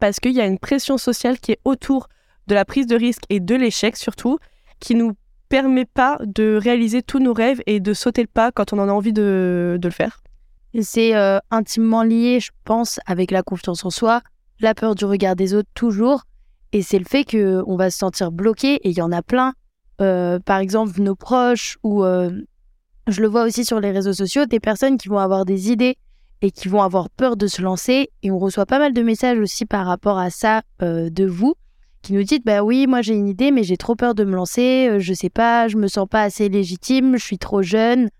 parce 0.00 0.20
qu'il 0.20 0.32
y 0.32 0.40
a 0.42 0.44
une 0.44 0.58
pression 0.58 0.98
sociale 0.98 1.40
qui 1.40 1.52
est 1.52 1.60
autour 1.64 2.08
de 2.46 2.54
la 2.54 2.64
prise 2.64 2.86
de 2.86 2.96
risque 2.96 3.22
et 3.30 3.40
de 3.40 3.54
l'échec 3.54 3.96
surtout, 3.96 4.38
qui 4.80 4.94
nous 4.94 5.14
permet 5.48 5.84
pas 5.84 6.18
de 6.24 6.58
réaliser 6.60 7.02
tous 7.02 7.20
nos 7.20 7.32
rêves 7.32 7.62
et 7.66 7.80
de 7.80 7.94
sauter 7.94 8.22
le 8.22 8.28
pas 8.28 8.50
quand 8.50 8.72
on 8.72 8.78
en 8.78 8.88
a 8.88 8.92
envie 8.92 9.12
de, 9.12 9.78
le 9.80 9.90
faire. 9.90 10.20
C'est 10.80 11.14
euh, 11.14 11.38
intimement 11.50 12.02
lié, 12.02 12.40
je 12.40 12.50
pense, 12.64 12.98
avec 13.06 13.30
la 13.30 13.42
confiance 13.42 13.84
en 13.84 13.90
soi, 13.90 14.22
la 14.58 14.74
peur 14.74 14.94
du 14.96 15.04
regard 15.04 15.36
des 15.36 15.54
autres 15.54 15.68
toujours. 15.74 16.24
Et 16.72 16.82
c'est 16.82 16.98
le 16.98 17.04
fait 17.04 17.24
qu'on 17.24 17.76
va 17.76 17.90
se 17.90 17.98
sentir 17.98 18.32
bloqué, 18.32 18.74
et 18.74 18.90
il 18.90 18.96
y 18.96 19.02
en 19.02 19.12
a 19.12 19.22
plein. 19.22 19.52
Euh, 20.00 20.40
par 20.40 20.58
exemple, 20.58 21.00
nos 21.00 21.14
proches, 21.14 21.78
ou 21.84 22.02
euh, 22.02 22.32
je 23.06 23.20
le 23.20 23.28
vois 23.28 23.44
aussi 23.44 23.64
sur 23.64 23.78
les 23.78 23.92
réseaux 23.92 24.12
sociaux, 24.12 24.46
des 24.46 24.58
personnes 24.58 24.98
qui 24.98 25.06
vont 25.06 25.18
avoir 25.18 25.44
des 25.44 25.70
idées 25.70 25.96
et 26.42 26.50
qui 26.50 26.66
vont 26.66 26.82
avoir 26.82 27.10
peur 27.10 27.36
de 27.36 27.46
se 27.46 27.62
lancer. 27.62 28.10
Et 28.24 28.32
on 28.32 28.40
reçoit 28.40 28.66
pas 28.66 28.80
mal 28.80 28.92
de 28.92 29.02
messages 29.02 29.38
aussi 29.38 29.66
par 29.66 29.86
rapport 29.86 30.18
à 30.18 30.30
ça 30.30 30.62
de 30.80 31.24
vous. 31.24 31.54
Qui 32.04 32.12
nous 32.12 32.22
dites 32.22 32.44
bah 32.44 32.62
oui, 32.62 32.86
moi 32.86 33.02
j'ai 33.02 33.14
une 33.14 33.26
idée, 33.26 33.50
mais 33.50 33.64
j'ai 33.64 33.76
trop 33.76 33.96
peur 33.96 34.14
de 34.14 34.24
me 34.24 34.36
lancer, 34.36 34.88
euh, 34.88 34.98
je 35.00 35.14
sais 35.14 35.30
pas, 35.30 35.66
je 35.68 35.76
me 35.76 35.88
sens 35.88 36.06
pas 36.08 36.22
assez 36.22 36.48
légitime, 36.48 37.16
je 37.16 37.24
suis 37.24 37.38
trop 37.38 37.62
jeune. 37.62 38.10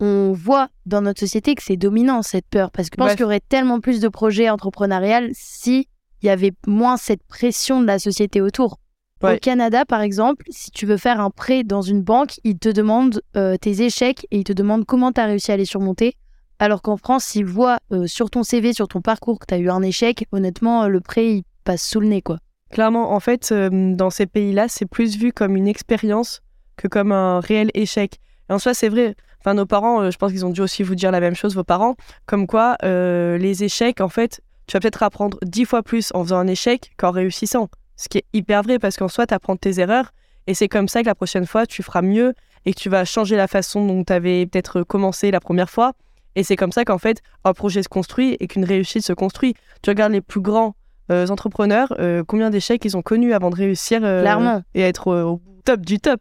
On 0.00 0.32
voit 0.32 0.68
dans 0.86 1.02
notre 1.02 1.20
société 1.20 1.54
que 1.54 1.62
c'est 1.62 1.76
dominant 1.76 2.22
cette 2.22 2.46
peur 2.46 2.70
parce 2.70 2.90
que 2.90 2.96
je 2.96 3.04
pense 3.04 3.12
qu'il 3.12 3.20
y 3.20 3.24
aurait 3.24 3.40
tellement 3.40 3.80
plus 3.80 4.00
de 4.00 4.08
projets 4.08 4.50
entrepreneuriales 4.50 5.30
si 5.32 5.88
il 6.22 6.26
y 6.26 6.30
avait 6.30 6.52
moins 6.66 6.96
cette 6.96 7.22
pression 7.24 7.80
de 7.80 7.86
la 7.86 7.98
société 7.98 8.40
autour. 8.40 8.78
Ouais. 9.22 9.36
Au 9.36 9.38
Canada, 9.38 9.84
par 9.84 10.00
exemple, 10.00 10.44
si 10.50 10.70
tu 10.70 10.86
veux 10.86 10.96
faire 10.96 11.20
un 11.20 11.30
prêt 11.30 11.64
dans 11.64 11.82
une 11.82 12.02
banque, 12.02 12.40
ils 12.44 12.58
te 12.58 12.68
demandent 12.68 13.20
euh, 13.36 13.56
tes 13.56 13.82
échecs 13.82 14.26
et 14.30 14.38
ils 14.38 14.44
te 14.44 14.52
demandent 14.52 14.84
comment 14.84 15.12
tu 15.12 15.20
as 15.20 15.26
réussi 15.26 15.52
à 15.52 15.56
les 15.56 15.64
surmonter. 15.64 16.16
Alors 16.58 16.82
qu'en 16.82 16.96
France, 16.96 17.24
s'ils 17.24 17.46
voient 17.46 17.78
euh, 17.92 18.06
sur 18.06 18.30
ton 18.30 18.42
CV, 18.42 18.72
sur 18.72 18.88
ton 18.88 19.00
parcours 19.00 19.38
que 19.38 19.46
tu 19.46 19.54
as 19.54 19.58
eu 19.58 19.70
un 19.70 19.82
échec, 19.82 20.26
honnêtement, 20.32 20.86
le 20.88 21.00
prêt, 21.00 21.36
il 21.36 21.44
passe 21.64 21.82
sous 21.82 22.00
le 22.00 22.08
nez, 22.08 22.22
quoi. 22.22 22.38
Clairement, 22.70 23.12
en 23.12 23.20
fait, 23.20 23.50
euh, 23.52 23.94
dans 23.94 24.10
ces 24.10 24.26
pays-là, 24.26 24.66
c'est 24.68 24.86
plus 24.86 25.16
vu 25.16 25.32
comme 25.32 25.56
une 25.56 25.68
expérience 25.68 26.42
que 26.76 26.88
comme 26.88 27.12
un 27.12 27.40
réel 27.40 27.70
échec. 27.74 28.18
Et 28.50 28.52
en 28.52 28.58
soi, 28.58 28.74
c'est 28.74 28.88
vrai. 28.88 29.14
Enfin, 29.40 29.54
nos 29.54 29.66
parents, 29.66 30.00
euh, 30.00 30.10
je 30.10 30.16
pense 30.16 30.32
qu'ils 30.32 30.44
ont 30.44 30.50
dû 30.50 30.60
aussi 30.60 30.82
vous 30.82 30.94
dire 30.94 31.10
la 31.10 31.20
même 31.20 31.36
chose, 31.36 31.54
vos 31.54 31.64
parents, 31.64 31.94
comme 32.26 32.46
quoi 32.46 32.76
euh, 32.82 33.38
les 33.38 33.62
échecs, 33.62 34.00
en 34.00 34.08
fait, 34.08 34.40
tu 34.66 34.72
vas 34.72 34.80
peut-être 34.80 35.02
apprendre 35.02 35.38
dix 35.42 35.66
fois 35.66 35.82
plus 35.82 36.10
en 36.14 36.24
faisant 36.24 36.38
un 36.38 36.46
échec 36.46 36.92
qu'en 36.96 37.10
réussissant. 37.10 37.68
Ce 37.96 38.08
qui 38.08 38.18
est 38.18 38.24
hyper 38.32 38.62
vrai 38.62 38.78
parce 38.78 38.96
qu'en 38.96 39.08
soi, 39.08 39.26
tu 39.26 39.34
apprends 39.34 39.56
tes 39.56 39.78
erreurs 39.78 40.12
et 40.46 40.54
c'est 40.54 40.68
comme 40.68 40.88
ça 40.88 41.02
que 41.02 41.06
la 41.06 41.14
prochaine 41.14 41.46
fois, 41.46 41.66
tu 41.66 41.82
feras 41.82 42.02
mieux 42.02 42.34
et 42.64 42.72
que 42.74 42.80
tu 42.80 42.88
vas 42.88 43.04
changer 43.04 43.36
la 43.36 43.46
façon 43.46 43.86
dont 43.86 44.04
tu 44.04 44.12
avais 44.12 44.46
peut-être 44.46 44.82
commencé 44.82 45.30
la 45.30 45.40
première 45.40 45.70
fois. 45.70 45.92
Et 46.36 46.42
c'est 46.42 46.56
comme 46.56 46.72
ça 46.72 46.84
qu'en 46.84 46.98
fait, 46.98 47.22
un 47.44 47.52
projet 47.52 47.82
se 47.82 47.88
construit 47.88 48.36
et 48.40 48.46
qu'une 48.48 48.64
réussite 48.64 49.04
se 49.04 49.12
construit. 49.12 49.54
Tu 49.82 49.90
regardes 49.90 50.12
les 50.12 50.20
plus 50.20 50.40
grands 50.40 50.74
euh, 51.10 51.28
entrepreneurs, 51.28 51.94
euh, 51.98 52.24
combien 52.26 52.50
d'échecs 52.50 52.84
ils 52.84 52.96
ont 52.96 53.02
connus 53.02 53.32
avant 53.34 53.50
de 53.50 53.56
réussir 53.56 54.00
euh, 54.04 54.22
Clairement. 54.22 54.62
et 54.74 54.80
être 54.80 55.08
au 55.12 55.40
top 55.64 55.80
du 55.80 55.98
top. 55.98 56.20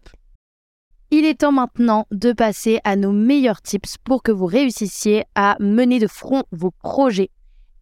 Il 1.12 1.26
est 1.26 1.42
temps 1.42 1.52
maintenant 1.52 2.08
de 2.12 2.32
passer 2.32 2.80
à 2.84 2.96
nos 2.96 3.12
meilleurs 3.12 3.62
tips 3.62 3.98
pour 4.04 4.24
que 4.24 4.32
vous 4.32 4.48
réussissiez 4.48 5.26
à 5.36 5.56
mener 5.60 6.00
de 6.00 6.08
front 6.08 6.44
vos 6.52 6.72
projets 6.72 7.30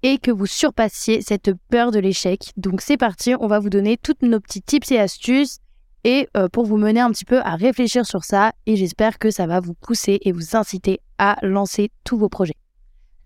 et 0.03 0.17
que 0.17 0.31
vous 0.31 0.47
surpassiez 0.47 1.21
cette 1.21 1.51
peur 1.69 1.91
de 1.91 1.99
l'échec. 1.99 2.51
Donc 2.57 2.81
c'est 2.81 2.97
parti, 2.97 3.33
on 3.39 3.47
va 3.47 3.59
vous 3.59 3.69
donner 3.69 3.97
toutes 3.97 4.21
nos 4.21 4.39
petits 4.39 4.61
tips 4.61 4.91
et 4.91 4.99
astuces 4.99 5.59
et 6.03 6.27
euh, 6.35 6.49
pour 6.49 6.65
vous 6.65 6.77
mener 6.77 6.99
un 6.99 7.11
petit 7.11 7.25
peu 7.25 7.39
à 7.39 7.55
réfléchir 7.55 8.05
sur 8.05 8.23
ça 8.23 8.51
et 8.65 8.75
j'espère 8.75 9.19
que 9.19 9.31
ça 9.31 9.47
va 9.47 9.59
vous 9.59 9.75
pousser 9.75 10.19
et 10.23 10.31
vous 10.31 10.55
inciter 10.55 10.99
à 11.17 11.37
lancer 11.41 11.91
tous 12.03 12.17
vos 12.17 12.29
projets. 12.29 12.55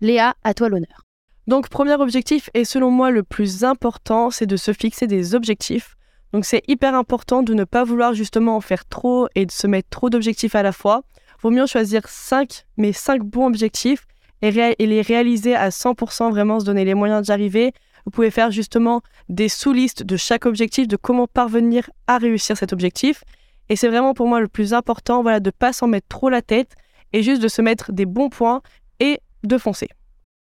Léa, 0.00 0.34
à 0.44 0.54
toi 0.54 0.68
l'honneur. 0.68 1.05
Donc, 1.46 1.68
premier 1.68 1.94
objectif, 1.94 2.50
et 2.54 2.64
selon 2.64 2.90
moi 2.90 3.10
le 3.10 3.22
plus 3.22 3.62
important, 3.62 4.30
c'est 4.30 4.46
de 4.46 4.56
se 4.56 4.72
fixer 4.72 5.06
des 5.06 5.34
objectifs. 5.34 5.96
Donc, 6.32 6.44
c'est 6.44 6.62
hyper 6.66 6.94
important 6.94 7.42
de 7.42 7.54
ne 7.54 7.62
pas 7.62 7.84
vouloir 7.84 8.14
justement 8.14 8.56
en 8.56 8.60
faire 8.60 8.84
trop 8.84 9.28
et 9.36 9.46
de 9.46 9.52
se 9.52 9.68
mettre 9.68 9.88
trop 9.90 10.10
d'objectifs 10.10 10.56
à 10.56 10.64
la 10.64 10.72
fois. 10.72 11.02
Vaut 11.40 11.50
mieux 11.50 11.66
choisir 11.66 12.08
5, 12.08 12.64
mais 12.76 12.92
5 12.92 13.22
bons 13.22 13.46
objectifs 13.46 14.06
et, 14.42 14.50
les 14.50 15.02
réaliser 15.02 15.54
à 15.54 15.68
100%, 15.68 16.30
vraiment 16.30 16.58
se 16.58 16.64
donner 16.64 16.84
les 16.84 16.94
moyens 16.94 17.26
d'y 17.26 17.32
arriver. 17.32 17.72
Vous 18.04 18.10
pouvez 18.10 18.30
faire 18.30 18.50
justement 18.50 19.02
des 19.28 19.48
sous-listes 19.48 20.02
de 20.02 20.16
chaque 20.16 20.46
objectif, 20.46 20.88
de 20.88 20.96
comment 20.96 21.26
parvenir 21.26 21.88
à 22.06 22.18
réussir 22.18 22.56
cet 22.56 22.72
objectif. 22.72 23.22
Et 23.68 23.76
c'est 23.76 23.88
vraiment 23.88 24.14
pour 24.14 24.26
moi 24.26 24.40
le 24.40 24.48
plus 24.48 24.74
important, 24.74 25.22
voilà, 25.22 25.40
de 25.40 25.50
pas 25.50 25.72
s'en 25.72 25.86
mettre 25.86 26.08
trop 26.08 26.28
la 26.28 26.42
tête 26.42 26.72
et 27.12 27.22
juste 27.22 27.42
de 27.42 27.48
se 27.48 27.62
mettre 27.62 27.92
des 27.92 28.06
bons 28.06 28.30
points 28.30 28.62
et 29.00 29.20
de 29.44 29.58
foncer. 29.58 29.88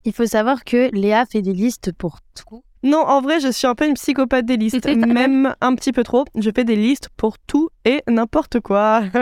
Il 0.04 0.12
faut 0.12 0.26
savoir 0.26 0.64
que 0.64 0.90
Léa 0.94 1.26
fait 1.26 1.42
des 1.42 1.52
listes 1.52 1.92
pour 1.92 2.18
tout. 2.34 2.62
Non, 2.82 3.00
en 3.00 3.20
vrai, 3.20 3.40
je 3.40 3.48
suis 3.48 3.66
un 3.66 3.74
peu 3.74 3.86
une 3.86 3.94
psychopathe 3.94 4.46
des 4.46 4.56
listes, 4.56 4.86
même 4.96 5.54
un 5.60 5.74
petit 5.74 5.92
peu 5.92 6.04
trop. 6.04 6.24
Je 6.36 6.50
fais 6.54 6.64
des 6.64 6.76
listes 6.76 7.08
pour 7.16 7.38
tout 7.38 7.68
et 7.84 8.02
n'importe 8.08 8.60
quoi. 8.60 9.02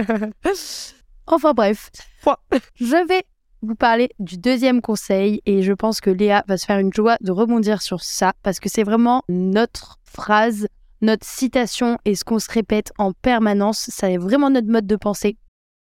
Enfin 1.29 1.55
bref, 1.55 1.91
je 2.77 3.05
vais 3.09 3.25
vous 3.61 3.75
parler 3.75 4.11
du 4.21 4.39
deuxième 4.39 4.81
conseil 4.81 5.43
et 5.45 5.63
je 5.63 5.73
pense 5.73 6.01
que 6.01 6.11
Léa 6.11 6.45
va 6.47 6.57
se 6.57 6.65
faire 6.65 6.79
une 6.79 6.93
joie 6.93 7.17
de 7.21 7.33
rebondir 7.33 7.83
sur 7.83 8.05
ça 8.05 8.35
parce 8.45 8.61
que 8.61 8.69
c'est 8.69 8.85
vraiment 8.85 9.25
notre 9.29 9.99
phrase, 10.05 10.69
notre 11.01 11.27
citation 11.27 11.99
et 12.05 12.15
ce 12.15 12.23
qu'on 12.23 12.39
se 12.39 12.49
répète 12.49 12.93
en 12.97 13.11
permanence. 13.13 13.91
Ça 13.91 14.09
est 14.09 14.19
vraiment 14.19 14.51
notre 14.51 14.69
mode 14.69 14.87
de 14.87 14.95
pensée. 14.95 15.37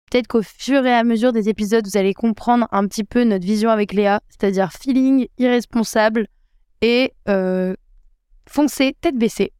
Peut-être 0.09 0.27
qu'au 0.27 0.41
fur 0.41 0.85
et 0.85 0.93
à 0.93 1.03
mesure 1.03 1.33
des 1.33 1.49
épisodes, 1.49 1.85
vous 1.85 1.97
allez 1.97 2.13
comprendre 2.13 2.67
un 2.71 2.87
petit 2.87 3.03
peu 3.03 3.23
notre 3.23 3.45
vision 3.45 3.69
avec 3.69 3.93
Léa, 3.93 4.21
c'est-à-dire 4.29 4.71
feeling 4.71 5.27
irresponsable 5.37 6.27
et 6.81 7.13
euh, 7.27 7.75
foncer 8.47 8.95
tête 9.01 9.17
baissée. 9.17 9.53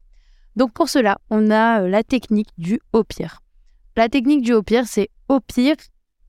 Donc 0.56 0.74
pour 0.74 0.90
cela, 0.90 1.20
on 1.30 1.52
a 1.52 1.82
euh, 1.82 1.88
la 1.88 2.04
technique 2.04 2.50
du 2.58 2.80
au 2.94 3.04
pire. 3.04 3.42
La 3.96 4.10
technique 4.10 4.42
du 4.42 4.54
au 4.54 4.64
pire, 4.64 4.86
c'est 4.88 5.10
au 5.28 5.40
pire, 5.40 5.76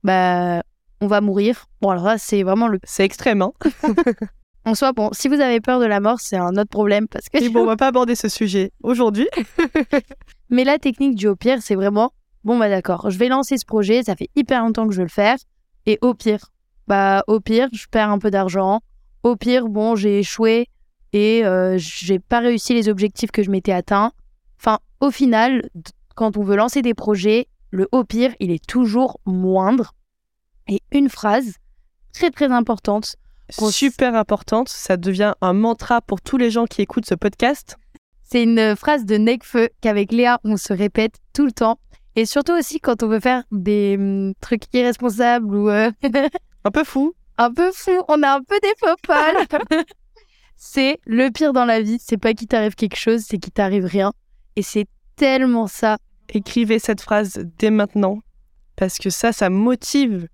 bah, 0.02 0.62
on 1.00 1.06
va 1.06 1.20
mourir. 1.20 1.66
Bon, 1.80 1.90
alors 1.90 2.04
là, 2.04 2.18
c'est 2.18 2.42
vraiment 2.42 2.68
le. 2.68 2.78
C'est 2.84 3.04
extrême, 3.04 3.42
hein 3.42 3.52
En 4.66 4.74
soi, 4.74 4.92
bon, 4.92 5.08
si 5.12 5.28
vous 5.28 5.40
avez 5.40 5.60
peur 5.60 5.80
de 5.80 5.86
la 5.86 6.00
mort, 6.00 6.20
c'est 6.20 6.36
un 6.36 6.52
autre 6.56 6.68
problème 6.68 7.08
parce 7.08 7.28
que. 7.28 7.42
Et 7.42 7.48
bon, 7.50 7.62
on 7.62 7.66
va 7.66 7.76
pas 7.76 7.86
aborder 7.86 8.14
ce 8.14 8.28
sujet 8.28 8.72
aujourd'hui. 8.82 9.28
Mais 10.50 10.64
la 10.64 10.78
technique 10.78 11.14
du 11.14 11.28
au 11.28 11.36
pire, 11.36 11.62
c'est 11.62 11.74
vraiment 11.74 12.12
bon, 12.44 12.58
bah 12.58 12.68
d'accord, 12.68 13.10
je 13.10 13.18
vais 13.18 13.28
lancer 13.28 13.56
ce 13.58 13.64
projet, 13.64 14.02
ça 14.02 14.16
fait 14.16 14.30
hyper 14.36 14.62
longtemps 14.62 14.86
que 14.86 14.92
je 14.92 14.98
veux 14.98 15.04
le 15.04 15.08
faire. 15.08 15.36
Et 15.86 15.98
au 16.02 16.14
pire, 16.14 16.50
bah, 16.86 17.22
au 17.26 17.40
pire, 17.40 17.68
je 17.72 17.86
perds 17.90 18.10
un 18.10 18.18
peu 18.18 18.30
d'argent. 18.30 18.80
Au 19.22 19.36
pire, 19.36 19.68
bon, 19.68 19.96
j'ai 19.96 20.20
échoué 20.20 20.68
et 21.12 21.44
euh, 21.44 21.76
j'ai 21.78 22.18
pas 22.18 22.40
réussi 22.40 22.74
les 22.74 22.88
objectifs 22.88 23.30
que 23.30 23.42
je 23.42 23.50
m'étais 23.50 23.72
atteints. 23.72 24.12
Enfin, 24.58 24.78
au 25.00 25.10
final, 25.10 25.68
quand 26.14 26.36
on 26.36 26.42
veut 26.42 26.56
lancer 26.56 26.82
des 26.82 26.94
projets, 26.94 27.48
le 27.70 27.88
au 27.92 28.04
pire, 28.04 28.34
il 28.40 28.50
est 28.50 28.64
toujours 28.64 29.20
moindre. 29.24 29.94
Et 30.68 30.82
une 30.92 31.08
phrase 31.08 31.54
très 32.12 32.30
très 32.30 32.50
importante, 32.50 33.16
Super 33.50 34.14
importante, 34.14 34.68
ça 34.68 34.96
devient 34.96 35.34
un 35.40 35.52
mantra 35.52 36.00
pour 36.00 36.20
tous 36.20 36.36
les 36.36 36.50
gens 36.50 36.66
qui 36.66 36.82
écoutent 36.82 37.06
ce 37.06 37.14
podcast. 37.14 37.76
c'est 38.22 38.42
une 38.44 38.76
phrase 38.76 39.04
de 39.04 39.16
Nekfeu 39.16 39.70
qu'avec 39.80 40.12
Léa, 40.12 40.38
on 40.44 40.56
se 40.56 40.72
répète 40.72 41.16
tout 41.32 41.44
le 41.44 41.52
temps. 41.52 41.78
Et 42.16 42.26
surtout 42.26 42.52
aussi 42.52 42.80
quand 42.80 43.02
on 43.02 43.08
veut 43.08 43.20
faire 43.20 43.44
des 43.52 43.96
hum, 43.98 44.34
trucs 44.40 44.64
irresponsables 44.72 45.54
ou 45.54 45.68
euh, 45.68 45.90
Un 46.64 46.70
peu 46.70 46.84
fou. 46.84 47.14
un 47.38 47.52
peu 47.52 47.70
fou, 47.72 48.02
on 48.08 48.22
a 48.22 48.34
un 48.34 48.42
peu 48.42 48.58
des 48.62 48.74
faux 48.78 49.14
c'est 50.56 50.98
le 51.06 51.30
pire 51.30 51.54
dans 51.54 51.64
la 51.64 51.80
vie, 51.80 51.98
c'est 51.98 52.18
pas 52.18 52.34
qu'il 52.34 52.48
t'arrive 52.48 52.74
quelque 52.74 52.96
chose, 52.96 53.22
c'est 53.26 53.38
qu'il 53.38 53.52
t'arrive 53.52 53.86
rien. 53.86 54.12
Et 54.56 54.62
c'est 54.62 54.86
tellement 55.16 55.66
ça. 55.66 55.96
Écrivez 56.28 56.78
cette 56.78 57.00
phrase 57.00 57.42
dès 57.58 57.70
maintenant. 57.70 58.18
Parce 58.76 58.98
que 58.98 59.08
ça, 59.08 59.32
ça 59.32 59.48
motive. 59.48 60.28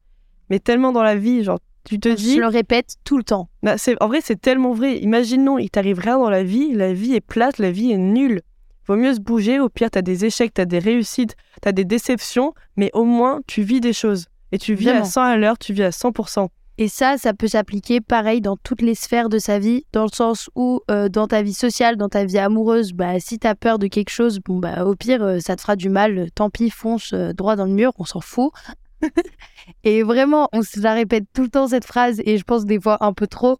Mais 0.50 0.58
tellement 0.58 0.90
dans 0.92 1.02
la 1.02 1.14
vie, 1.14 1.44
genre, 1.44 1.60
tu 1.84 2.00
te 2.00 2.10
Je 2.10 2.14
dis... 2.14 2.36
le 2.36 2.48
répète 2.48 2.96
tout 3.04 3.16
le 3.16 3.22
temps. 3.22 3.48
Bah, 3.62 3.76
en 4.00 4.08
vrai, 4.08 4.20
c'est 4.20 4.40
tellement 4.40 4.72
vrai. 4.72 4.98
Imaginons, 4.98 5.58
il 5.58 5.70
t'arrive 5.70 6.00
rien 6.00 6.18
dans 6.18 6.30
la 6.30 6.42
vie, 6.42 6.72
la 6.72 6.92
vie 6.92 7.14
est 7.14 7.20
plate, 7.20 7.58
la 7.58 7.70
vie 7.70 7.92
est 7.92 7.98
nulle. 7.98 8.42
Vaut 8.86 8.96
mieux 8.96 9.14
se 9.14 9.20
bouger, 9.20 9.58
au 9.58 9.68
pire, 9.68 9.90
t'as 9.90 10.02
des 10.02 10.24
échecs, 10.24 10.54
t'as 10.54 10.64
des 10.64 10.78
réussites, 10.78 11.36
t'as 11.60 11.72
des 11.72 11.84
déceptions, 11.84 12.54
mais 12.76 12.90
au 12.94 13.04
moins, 13.04 13.40
tu 13.46 13.62
vis 13.62 13.80
des 13.80 13.92
choses. 13.92 14.26
Et 14.52 14.58
tu 14.58 14.74
vis 14.74 14.86
Vraiment. 14.86 15.00
à 15.00 15.04
100 15.04 15.22
à 15.22 15.36
l'heure, 15.36 15.58
tu 15.58 15.72
vis 15.72 15.82
à 15.82 15.90
100%. 15.90 16.48
Et 16.78 16.88
ça, 16.88 17.16
ça 17.16 17.32
peut 17.32 17.48
s'appliquer 17.48 18.02
pareil 18.02 18.42
dans 18.42 18.56
toutes 18.56 18.82
les 18.82 18.94
sphères 18.94 19.30
de 19.30 19.38
sa 19.38 19.58
vie, 19.58 19.86
dans 19.92 20.02
le 20.02 20.10
sens 20.12 20.50
où 20.54 20.82
euh, 20.90 21.08
dans 21.08 21.26
ta 21.26 21.40
vie 21.40 21.54
sociale, 21.54 21.96
dans 21.96 22.10
ta 22.10 22.26
vie 22.26 22.38
amoureuse, 22.38 22.92
bah, 22.92 23.18
si 23.18 23.38
t'as 23.38 23.54
peur 23.54 23.78
de 23.78 23.86
quelque 23.86 24.10
chose, 24.10 24.40
bon 24.40 24.58
bah 24.58 24.84
au 24.84 24.94
pire, 24.94 25.22
euh, 25.22 25.40
ça 25.40 25.56
te 25.56 25.62
fera 25.62 25.74
du 25.74 25.88
mal, 25.88 26.28
tant 26.34 26.50
pis, 26.50 26.68
fonce 26.68 27.14
euh, 27.14 27.32
droit 27.32 27.56
dans 27.56 27.64
le 27.64 27.72
mur, 27.72 27.92
on 27.98 28.04
s'en 28.04 28.20
fout. 28.20 28.52
et 29.84 30.02
vraiment, 30.02 30.48
on 30.52 30.62
se 30.62 30.78
la 30.80 30.92
répète 30.92 31.24
tout 31.32 31.42
le 31.42 31.48
temps 31.48 31.68
cette 31.68 31.86
phrase, 31.86 32.20
et 32.24 32.36
je 32.36 32.44
pense 32.44 32.66
des 32.66 32.78
fois 32.78 32.98
un 33.00 33.14
peu 33.14 33.26
trop. 33.26 33.56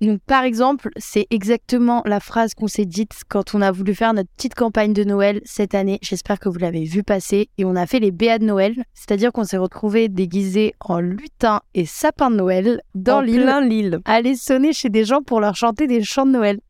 Donc 0.00 0.20
par 0.26 0.44
exemple, 0.44 0.90
c'est 0.96 1.26
exactement 1.30 2.02
la 2.04 2.20
phrase 2.20 2.54
qu'on 2.54 2.66
s'est 2.66 2.84
dite 2.84 3.12
quand 3.28 3.54
on 3.54 3.62
a 3.62 3.72
voulu 3.72 3.94
faire 3.94 4.12
notre 4.12 4.28
petite 4.36 4.54
campagne 4.54 4.92
de 4.92 5.04
Noël 5.04 5.40
cette 5.44 5.74
année. 5.74 5.98
J'espère 6.02 6.38
que 6.38 6.50
vous 6.50 6.58
l'avez 6.58 6.84
vu 6.84 7.02
passer. 7.02 7.48
Et 7.56 7.64
on 7.64 7.76
a 7.76 7.86
fait 7.86 8.00
les 8.00 8.10
BA 8.10 8.38
de 8.38 8.44
Noël, 8.44 8.84
c'est-à-dire 8.92 9.32
qu'on 9.32 9.44
s'est 9.44 9.56
retrouvés 9.56 10.08
déguisés 10.08 10.74
en 10.80 11.00
lutin 11.00 11.62
et 11.72 11.86
sapin 11.86 12.30
de 12.30 12.36
Noël 12.36 12.82
dans 12.94 13.22
l'île. 13.22 14.00
aller 14.04 14.36
sonner 14.36 14.74
chez 14.74 14.90
des 14.90 15.04
gens 15.04 15.22
pour 15.22 15.40
leur 15.40 15.56
chanter 15.56 15.86
des 15.86 16.02
chants 16.02 16.26
de 16.26 16.32
Noël. 16.32 16.60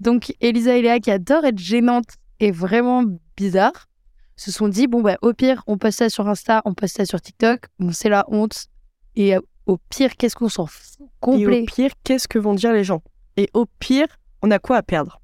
Donc 0.00 0.32
Elisa 0.40 0.76
et 0.76 0.82
Léa, 0.82 1.00
qui 1.00 1.10
adorent 1.10 1.46
être 1.46 1.58
gênantes 1.58 2.14
et 2.38 2.50
vraiment 2.50 3.02
bizarres, 3.36 3.88
se 4.36 4.52
sont 4.52 4.68
dit 4.68 4.86
bon 4.86 5.02
bah 5.02 5.16
au 5.22 5.32
pire 5.32 5.62
on 5.66 5.78
poste 5.78 5.98
ça 5.98 6.08
sur 6.08 6.28
Insta, 6.28 6.62
on 6.64 6.74
poste 6.74 6.98
ça 6.98 7.04
sur 7.04 7.20
TikTok, 7.20 7.62
bon 7.78 7.92
c'est 7.92 8.08
la 8.08 8.24
honte. 8.28 8.66
Et 9.16 9.34
euh, 9.34 9.40
au 9.68 9.78
pire 9.90 10.16
qu'est-ce 10.16 10.34
qu'on 10.34 10.48
s'en 10.48 10.66
fout 10.66 11.06
Et 11.34 11.46
au 11.46 11.64
pire, 11.64 11.92
qu'est-ce 12.02 12.26
que 12.26 12.38
vont 12.38 12.54
dire 12.54 12.72
les 12.72 12.82
gens? 12.82 13.02
Et 13.36 13.48
au 13.54 13.66
pire, 13.78 14.08
on 14.42 14.50
a 14.50 14.58
quoi 14.58 14.78
à 14.78 14.82
perdre? 14.82 15.20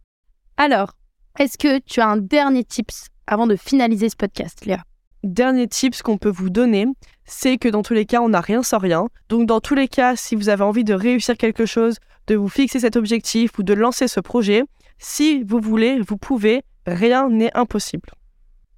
Alors, 0.56 0.92
est-ce 1.38 1.58
que 1.58 1.80
tu 1.80 2.00
as 2.00 2.06
un 2.06 2.18
dernier 2.18 2.62
tips 2.62 3.08
avant 3.26 3.48
de 3.48 3.56
finaliser 3.56 4.08
ce 4.08 4.16
podcast, 4.16 4.64
Léa? 4.66 4.84
Dernier 5.24 5.66
tips 5.66 6.02
qu'on 6.02 6.18
peut 6.18 6.30
vous 6.30 6.50
donner, 6.50 6.86
c'est 7.24 7.56
que 7.56 7.68
dans 7.68 7.82
tous 7.82 7.94
les 7.94 8.04
cas, 8.04 8.20
on 8.20 8.28
n'a 8.28 8.40
rien 8.40 8.62
sans 8.62 8.78
rien. 8.78 9.08
Donc 9.30 9.46
dans 9.46 9.60
tous 9.60 9.74
les 9.74 9.88
cas, 9.88 10.14
si 10.14 10.36
vous 10.36 10.50
avez 10.50 10.62
envie 10.62 10.84
de 10.84 10.94
réussir 10.94 11.36
quelque 11.36 11.66
chose, 11.66 11.96
de 12.26 12.36
vous 12.36 12.48
fixer 12.48 12.80
cet 12.80 12.96
objectif 12.96 13.58
ou 13.58 13.62
de 13.62 13.74
lancer 13.74 14.06
ce 14.06 14.20
projet, 14.20 14.62
si 14.98 15.42
vous 15.42 15.60
voulez, 15.60 15.98
vous 16.00 16.18
pouvez, 16.18 16.62
rien 16.86 17.28
n'est 17.30 17.56
impossible. 17.56 18.10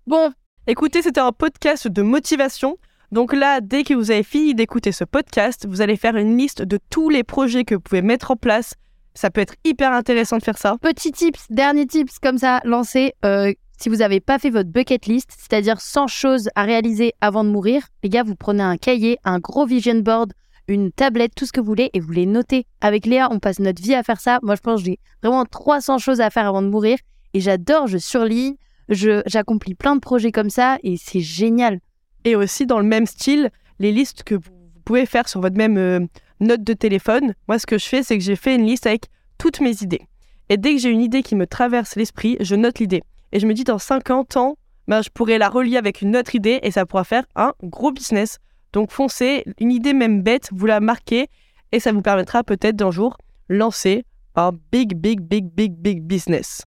Bon, 0.06 0.32
Écoutez, 0.68 1.00
c'était 1.00 1.20
un 1.20 1.30
podcast 1.30 1.87
de 1.87 2.02
motivation. 2.02 2.76
Donc 3.16 3.32
là, 3.32 3.62
dès 3.62 3.82
que 3.82 3.94
vous 3.94 4.11
avez 4.11 4.23
fini 4.23 4.54
d'écouter 4.54 4.92
ce 4.92 5.02
podcast, 5.02 5.66
vous 5.66 5.80
allez 5.80 5.96
faire 5.96 6.16
une 6.16 6.37
liste 6.37 6.61
de 6.61 6.78
tous 6.90 7.08
les 7.08 7.25
projets 7.25 7.64
que 7.64 7.75
vous 7.75 7.80
pouvez 7.80 8.02
mettre 8.02 8.30
en 8.32 8.37
place. 8.37 8.75
Ça 9.14 9.30
peut 9.30 9.40
être 9.40 9.54
hyper 9.64 9.90
intéressant 9.92 10.37
de 10.37 10.42
faire 10.42 10.58
ça. 10.58 10.76
Petit 10.82 11.12
tips, 11.12 11.46
dernier 11.49 11.87
tips 11.87 12.18
comme 12.18 12.37
ça, 12.37 12.61
lancez. 12.64 13.14
euh, 13.25 13.54
si 13.78 13.88
vous 13.88 13.96
n'avez 13.96 14.20
pas 14.20 14.38
fait 14.38 14.50
votre 14.50 14.68
bucket 14.68 15.06
list, 15.06 15.30
c'est-à-dire 15.35 15.80
100 15.80 16.08
choses 16.08 16.50
à 16.56 16.64
réaliser 16.64 17.14
avant 17.23 17.42
de 17.42 17.49
mourir, 17.49 17.87
les 18.02 18.11
gars, 18.11 18.23
vous 18.23 18.37
prenez 18.37 18.62
un 18.62 18.76
cahier, 18.76 19.16
un 19.25 19.38
gros 19.38 19.64
vision 19.64 20.00
board, 20.00 20.35
une 20.68 20.92
tablette, 20.92 21.35
tout 21.35 21.46
ce 21.46 21.52
que 21.52 21.61
vous 21.61 21.68
voulez, 21.68 21.88
et 21.94 22.00
vous 22.00 22.12
les 22.12 22.26
notez. 22.26 22.66
Avec 22.82 23.06
Léa, 23.06 23.28
on 23.30 23.38
passe 23.38 23.61
notre 23.61 23.82
vie 23.82 23.94
à 23.94 24.02
faire 24.02 24.20
ça. 24.20 24.40
Moi, 24.42 24.56
je 24.56 24.61
pense 24.61 24.80
que 24.80 24.88
j'ai 24.88 24.99
vraiment 25.23 25.46
300 25.46 25.96
choses 25.96 26.20
à 26.20 26.28
faire 26.28 26.46
avant 26.46 26.61
de 26.61 26.68
mourir. 26.68 26.99
Et 27.32 27.40
j'adore, 27.40 27.87
je 27.87 27.96
surligne, 27.96 28.56
j'accomplis 28.90 29.75
plein 29.75 29.94
de 29.94 30.00
projets 30.00 30.32
comme 30.32 30.50
ça, 30.50 30.76
et 30.82 30.99
c'est 30.99 31.20
génial. 31.20 31.80
Et 32.26 32.37
aussi 32.37 32.66
dans 32.66 32.80
le 32.80 32.85
même 32.85 33.06
style, 33.06 33.50
les 33.78 33.92
listes 33.92 34.25
que 34.25 34.35
vous 34.35 34.50
pouvez 34.85 35.06
faire 35.06 35.28
sur 35.28 35.40
votre 35.40 35.56
même 35.56 35.78
euh, 35.78 36.00
note 36.40 36.62
de 36.62 36.73
téléphone. 36.73 37.35
Moi, 37.49 37.59
ce 37.59 37.66
que 37.66 37.78
je 37.78 37.87
fais, 37.87 38.02
c'est 38.02 38.18
que 38.18 38.25
j'ai 38.25 38.37
fait 38.37 38.56
une 38.56 38.66
liste 38.66 38.87
avec 38.87 39.04
toutes 39.38 39.61
mes 39.61 39.83
idées. 39.83 40.02
Et 40.49 40.56
dès 40.56 40.75
que 40.75 40.80
j'ai 40.80 40.90
une 40.90 41.00
idée 41.00 41.23
qui 41.23 41.37
me 41.37 41.47
traverse 41.47 41.97
l'esprit, 41.97 42.37
je 42.40 42.54
note 42.54 42.80
l'idée. 42.80 43.02
Et 43.30 43.38
je 43.38 43.47
me 43.47 43.54
dis, 43.54 43.62
dans 43.62 43.78
50 43.78 44.37
ans, 44.37 44.59
ben, 44.88 45.02
je 45.02 45.11
pourrais 45.11 45.38
la 45.38 45.49
relier 45.49 45.76
avec 45.76 46.02
une 46.02 46.16
autre 46.16 46.35
idée 46.35 46.59
et 46.62 46.73
ça 46.73 46.85
pourra 46.85 47.04
faire 47.04 47.25
un 47.37 47.52
gros 47.62 47.92
business. 47.92 48.38
Donc 48.73 48.90
foncez, 48.90 49.45
une 49.61 49.71
idée 49.71 49.92
même 49.92 50.23
bête, 50.23 50.49
vous 50.52 50.66
la 50.66 50.80
marquez 50.80 51.28
et 51.73 51.80
ça 51.80 51.92
vous 51.92 52.02
permettra 52.02 52.45
peut-être 52.45 52.76
d'un 52.76 52.90
jour 52.90 53.16
lancer 53.49 54.04
un 54.35 54.50
big, 54.73 54.97
big, 54.97 55.21
big, 55.21 55.47
big, 55.47 55.75
big 55.75 56.02
business. 56.02 56.62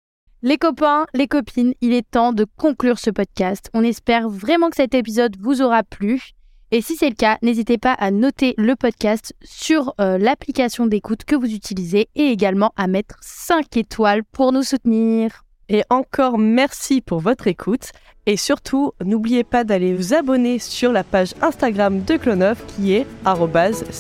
Les 0.43 0.59
copains, 0.59 1.07
les 1.15 1.27
copines, 1.27 1.73
il 1.81 1.93
est 1.93 2.07
temps 2.07 2.31
de 2.31 2.45
conclure 2.57 2.99
ce 2.99 3.09
podcast. 3.09 3.71
On 3.73 3.83
espère 3.83 4.29
vraiment 4.29 4.69
que 4.69 4.75
cet 4.75 4.93
épisode 4.93 5.35
vous 5.39 5.63
aura 5.63 5.81
plu. 5.81 6.29
Et 6.69 6.81
si 6.81 6.95
c'est 6.95 7.09
le 7.09 7.15
cas, 7.15 7.39
n'hésitez 7.41 7.79
pas 7.79 7.93
à 7.93 8.11
noter 8.11 8.53
le 8.55 8.75
podcast 8.75 9.33
sur 9.43 9.95
euh, 9.99 10.19
l'application 10.19 10.85
d'écoute 10.85 11.23
que 11.25 11.35
vous 11.35 11.51
utilisez 11.51 12.09
et 12.13 12.27
également 12.27 12.71
à 12.75 12.85
mettre 12.85 13.15
5 13.21 13.77
étoiles 13.77 14.23
pour 14.25 14.51
nous 14.51 14.61
soutenir. 14.61 15.46
Et 15.69 15.83
encore 15.89 16.37
merci 16.37 17.01
pour 17.01 17.19
votre 17.19 17.47
écoute. 17.47 17.91
Et 18.25 18.37
surtout, 18.37 18.91
n'oubliez 19.03 19.43
pas 19.43 19.63
d'aller 19.63 19.93
vous 19.93 20.13
abonner 20.13 20.59
sur 20.59 20.91
la 20.91 21.03
page 21.03 21.33
Instagram 21.41 22.03
de 22.03 22.17
Clonov 22.17 22.57
qui 22.67 22.93
est 22.93 23.05
@clone.off. 23.23 23.93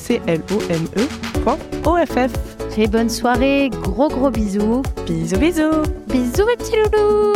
Très 2.69 2.87
bonne 2.87 3.09
soirée, 3.09 3.69
gros 3.69 4.09
gros 4.09 4.29
bisous. 4.29 4.81
Bisous 5.05 5.37
bisous 5.37 5.81
Bisous 6.07 6.45
mes 6.45 6.57
petits 6.57 6.75
loulous 6.75 7.33